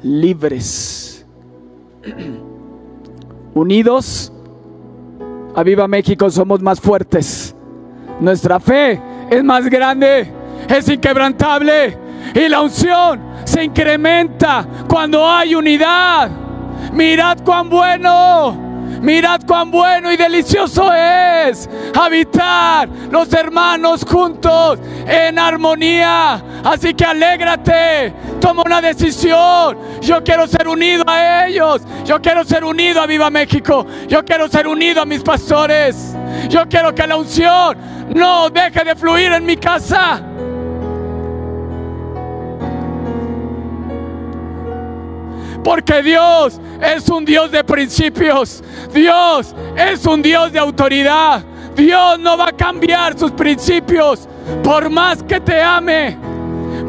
libres. 0.03 1.25
Unidos, 3.55 4.31
a 5.55 5.63
Viva 5.63 5.87
México 5.87 6.29
somos 6.29 6.61
más 6.61 6.79
fuertes. 6.79 7.55
Nuestra 8.19 8.59
fe 8.59 9.01
es 9.31 9.43
más 9.43 9.67
grande, 9.67 10.31
es 10.69 10.87
inquebrantable 10.89 11.97
y 12.35 12.47
la 12.47 12.61
unción 12.61 13.19
se 13.45 13.63
incrementa 13.63 14.63
cuando 14.87 15.27
hay 15.27 15.55
unidad. 15.55 16.29
Mirad 16.93 17.39
cuán 17.43 17.67
bueno 17.67 18.66
Mirad 19.01 19.41
cuán 19.45 19.71
bueno 19.71 20.11
y 20.11 20.17
delicioso 20.17 20.91
es 20.93 21.69
habitar 21.95 22.89
los 23.11 23.31
hermanos 23.33 24.03
juntos 24.03 24.79
en 25.07 25.37
armonía. 25.37 26.43
Así 26.63 26.93
que 26.93 27.05
alégrate, 27.05 28.13
toma 28.39 28.63
una 28.65 28.81
decisión. 28.81 29.77
Yo 30.01 30.23
quiero 30.23 30.47
ser 30.47 30.67
unido 30.67 31.03
a 31.07 31.47
ellos. 31.47 31.81
Yo 32.05 32.21
quiero 32.21 32.43
ser 32.43 32.63
unido 32.63 33.01
a 33.01 33.05
Viva 33.05 33.29
México. 33.29 33.85
Yo 34.07 34.23
quiero 34.25 34.47
ser 34.47 34.67
unido 34.67 35.01
a 35.01 35.05
mis 35.05 35.21
pastores. 35.21 36.15
Yo 36.49 36.67
quiero 36.67 36.93
que 36.93 37.07
la 37.07 37.17
unción 37.17 37.77
no 38.13 38.49
deje 38.49 38.83
de 38.83 38.95
fluir 38.95 39.31
en 39.33 39.45
mi 39.45 39.57
casa. 39.57 40.26
Porque 45.67 46.01
Dios 46.01 46.61
es 46.81 47.09
un 47.09 47.25
Dios 47.25 47.51
de 47.51 47.61
principios. 47.61 48.63
Dios 48.93 49.53
es 49.75 50.05
un 50.05 50.21
Dios 50.21 50.53
de 50.53 50.59
autoridad. 50.59 51.43
Dios 51.75 52.17
no 52.19 52.37
va 52.37 52.47
a 52.47 52.51
cambiar 52.53 53.19
sus 53.19 53.31
principios 53.31 54.29
por 54.63 54.89
más 54.89 55.21
que 55.23 55.41
te 55.41 55.61
ame. 55.61 56.17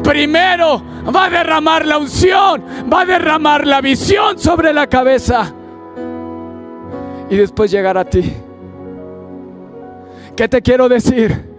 Primero 0.01 0.81
va 1.13 1.25
a 1.25 1.29
derramar 1.29 1.85
la 1.85 1.97
unción, 1.97 2.63
va 2.89 3.01
a 3.01 3.05
derramar 3.05 3.67
la 3.67 3.81
visión 3.81 4.39
sobre 4.39 4.71
la 4.71 4.87
cabeza 4.87 5.53
y 7.29 7.35
después 7.35 7.69
llegar 7.71 7.97
a 7.97 8.05
ti. 8.05 8.33
¿Qué 10.37 10.47
te 10.47 10.61
quiero 10.61 10.87
decir? 10.87 11.49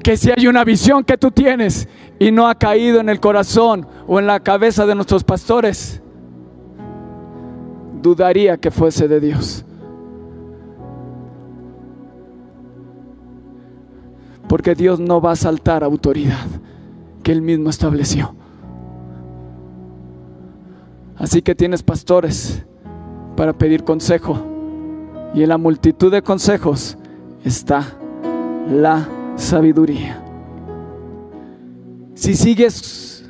Que 0.00 0.16
si 0.16 0.30
hay 0.30 0.46
una 0.46 0.62
visión 0.62 1.02
que 1.02 1.18
tú 1.18 1.32
tienes 1.32 1.88
y 2.20 2.30
no 2.30 2.46
ha 2.46 2.54
caído 2.54 3.00
en 3.00 3.08
el 3.08 3.18
corazón 3.18 3.84
o 4.06 4.20
en 4.20 4.28
la 4.28 4.38
cabeza 4.38 4.86
de 4.86 4.94
nuestros 4.94 5.24
pastores, 5.24 6.00
dudaría 8.02 8.56
que 8.56 8.70
fuese 8.70 9.08
de 9.08 9.20
Dios. 9.20 9.64
Porque 14.48 14.74
Dios 14.74 15.00
no 15.00 15.20
va 15.20 15.32
a 15.32 15.36
saltar 15.36 15.82
autoridad 15.82 16.46
que 17.22 17.32
Él 17.32 17.40
mismo 17.40 17.70
estableció. 17.70 18.34
Así 21.16 21.40
que 21.40 21.54
tienes 21.54 21.82
pastores 21.82 22.64
para 23.36 23.52
pedir 23.52 23.84
consejo. 23.84 24.36
Y 25.34 25.42
en 25.42 25.48
la 25.48 25.56
multitud 25.56 26.10
de 26.12 26.20
consejos 26.20 26.98
está 27.44 27.86
la 28.68 29.08
sabiduría. 29.36 30.22
Si 32.14 32.34
sigues, 32.34 33.24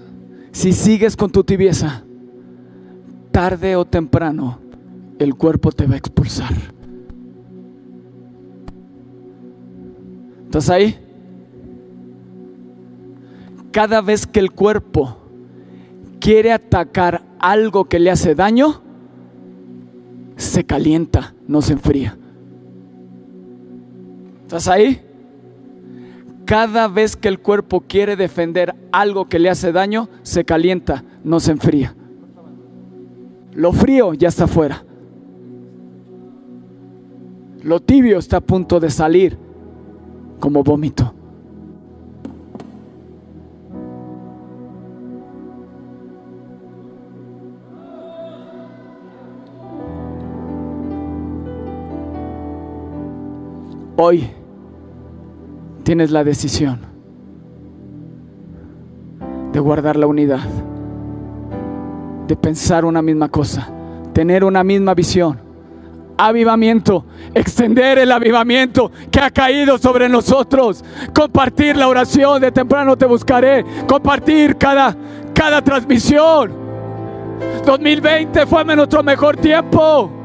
si 0.50 0.72
sigues 0.72 1.16
con 1.16 1.30
tu 1.30 1.44
tibieza, 1.44 2.02
tarde 3.30 3.76
o 3.76 3.84
temprano 3.84 4.61
el 5.18 5.34
cuerpo 5.34 5.72
te 5.72 5.86
va 5.86 5.94
a 5.94 5.98
expulsar. 5.98 6.52
¿Estás 10.44 10.68
ahí? 10.68 10.98
Cada 13.70 14.02
vez 14.02 14.26
que 14.26 14.38
el 14.38 14.52
cuerpo 14.52 15.16
quiere 16.20 16.52
atacar 16.52 17.24
algo 17.38 17.86
que 17.86 17.98
le 17.98 18.10
hace 18.10 18.34
daño, 18.34 18.82
se 20.36 20.64
calienta, 20.64 21.34
no 21.48 21.62
se 21.62 21.72
enfría. 21.72 22.18
¿Estás 24.42 24.68
ahí? 24.68 25.00
Cada 26.44 26.86
vez 26.88 27.16
que 27.16 27.28
el 27.28 27.38
cuerpo 27.38 27.80
quiere 27.80 28.16
defender 28.16 28.74
algo 28.92 29.28
que 29.28 29.38
le 29.38 29.48
hace 29.48 29.72
daño, 29.72 30.10
se 30.22 30.44
calienta, 30.44 31.02
no 31.24 31.40
se 31.40 31.52
enfría. 31.52 31.94
Lo 33.54 33.72
frío 33.72 34.12
ya 34.12 34.28
está 34.28 34.44
afuera. 34.44 34.84
Lo 37.62 37.78
tibio 37.78 38.18
está 38.18 38.38
a 38.38 38.40
punto 38.40 38.80
de 38.80 38.90
salir 38.90 39.38
como 40.40 40.64
vómito. 40.64 41.14
Hoy 53.96 54.28
tienes 55.84 56.10
la 56.10 56.24
decisión 56.24 56.80
de 59.52 59.60
guardar 59.60 59.96
la 59.96 60.08
unidad, 60.08 60.40
de 62.26 62.34
pensar 62.34 62.84
una 62.84 63.02
misma 63.02 63.28
cosa, 63.28 63.68
tener 64.12 64.42
una 64.42 64.64
misma 64.64 64.94
visión. 64.94 65.51
Avivamiento, 66.16 67.04
extender 67.34 67.98
el 67.98 68.12
avivamiento 68.12 68.90
que 69.10 69.20
ha 69.20 69.30
caído 69.30 69.78
sobre 69.78 70.08
nosotros, 70.08 70.84
compartir 71.14 71.76
la 71.76 71.88
oración 71.88 72.40
de 72.40 72.52
temprano 72.52 72.96
te 72.96 73.06
buscaré, 73.06 73.64
compartir 73.86 74.56
cada, 74.56 74.96
cada 75.34 75.62
transmisión. 75.62 76.62
2020 77.64 78.46
fue 78.46 78.64
nuestro 78.64 79.02
mejor 79.02 79.36
tiempo 79.36 80.22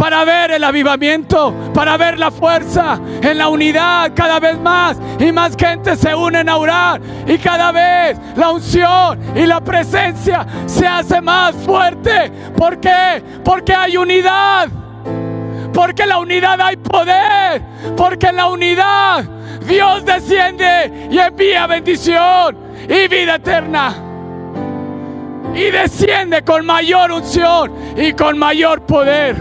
para 0.00 0.24
ver 0.24 0.52
el 0.52 0.64
avivamiento, 0.64 1.54
para 1.74 1.98
ver 1.98 2.18
la 2.18 2.30
fuerza 2.30 2.98
en 3.20 3.36
la 3.36 3.50
unidad 3.50 4.12
cada 4.14 4.40
vez 4.40 4.58
más 4.58 4.96
y 5.18 5.30
más 5.30 5.54
gente 5.54 5.94
se 5.94 6.14
unen 6.14 6.48
a 6.48 6.56
orar 6.56 7.02
y 7.26 7.36
cada 7.36 7.70
vez 7.70 8.18
la 8.34 8.50
unción 8.50 9.20
y 9.36 9.44
la 9.44 9.60
presencia 9.60 10.46
se 10.64 10.86
hace 10.86 11.20
más 11.20 11.54
fuerte. 11.54 12.32
¿Por 12.56 12.80
qué? 12.80 13.22
Porque 13.44 13.74
hay 13.74 13.98
unidad. 13.98 14.79
Porque 15.72 16.02
en 16.02 16.08
la 16.08 16.18
unidad 16.18 16.60
hay 16.60 16.76
poder. 16.76 17.62
Porque 17.96 18.28
en 18.28 18.36
la 18.36 18.46
unidad 18.46 19.24
Dios 19.66 20.04
desciende 20.04 21.08
y 21.10 21.18
envía 21.18 21.66
bendición 21.66 22.56
y 22.88 23.08
vida 23.08 23.36
eterna. 23.36 23.94
Y 25.54 25.70
desciende 25.70 26.42
con 26.42 26.64
mayor 26.64 27.12
unción 27.12 27.72
y 27.96 28.12
con 28.12 28.38
mayor 28.38 28.86
poder. 28.86 29.36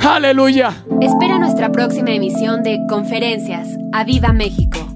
Aleluya. 0.00 0.72
Espera 1.00 1.38
nuestra 1.38 1.70
próxima 1.70 2.10
emisión 2.10 2.62
de 2.62 2.78
Conferencias. 2.88 3.68
¡A 3.92 4.04
Viva 4.04 4.32
México! 4.32 4.89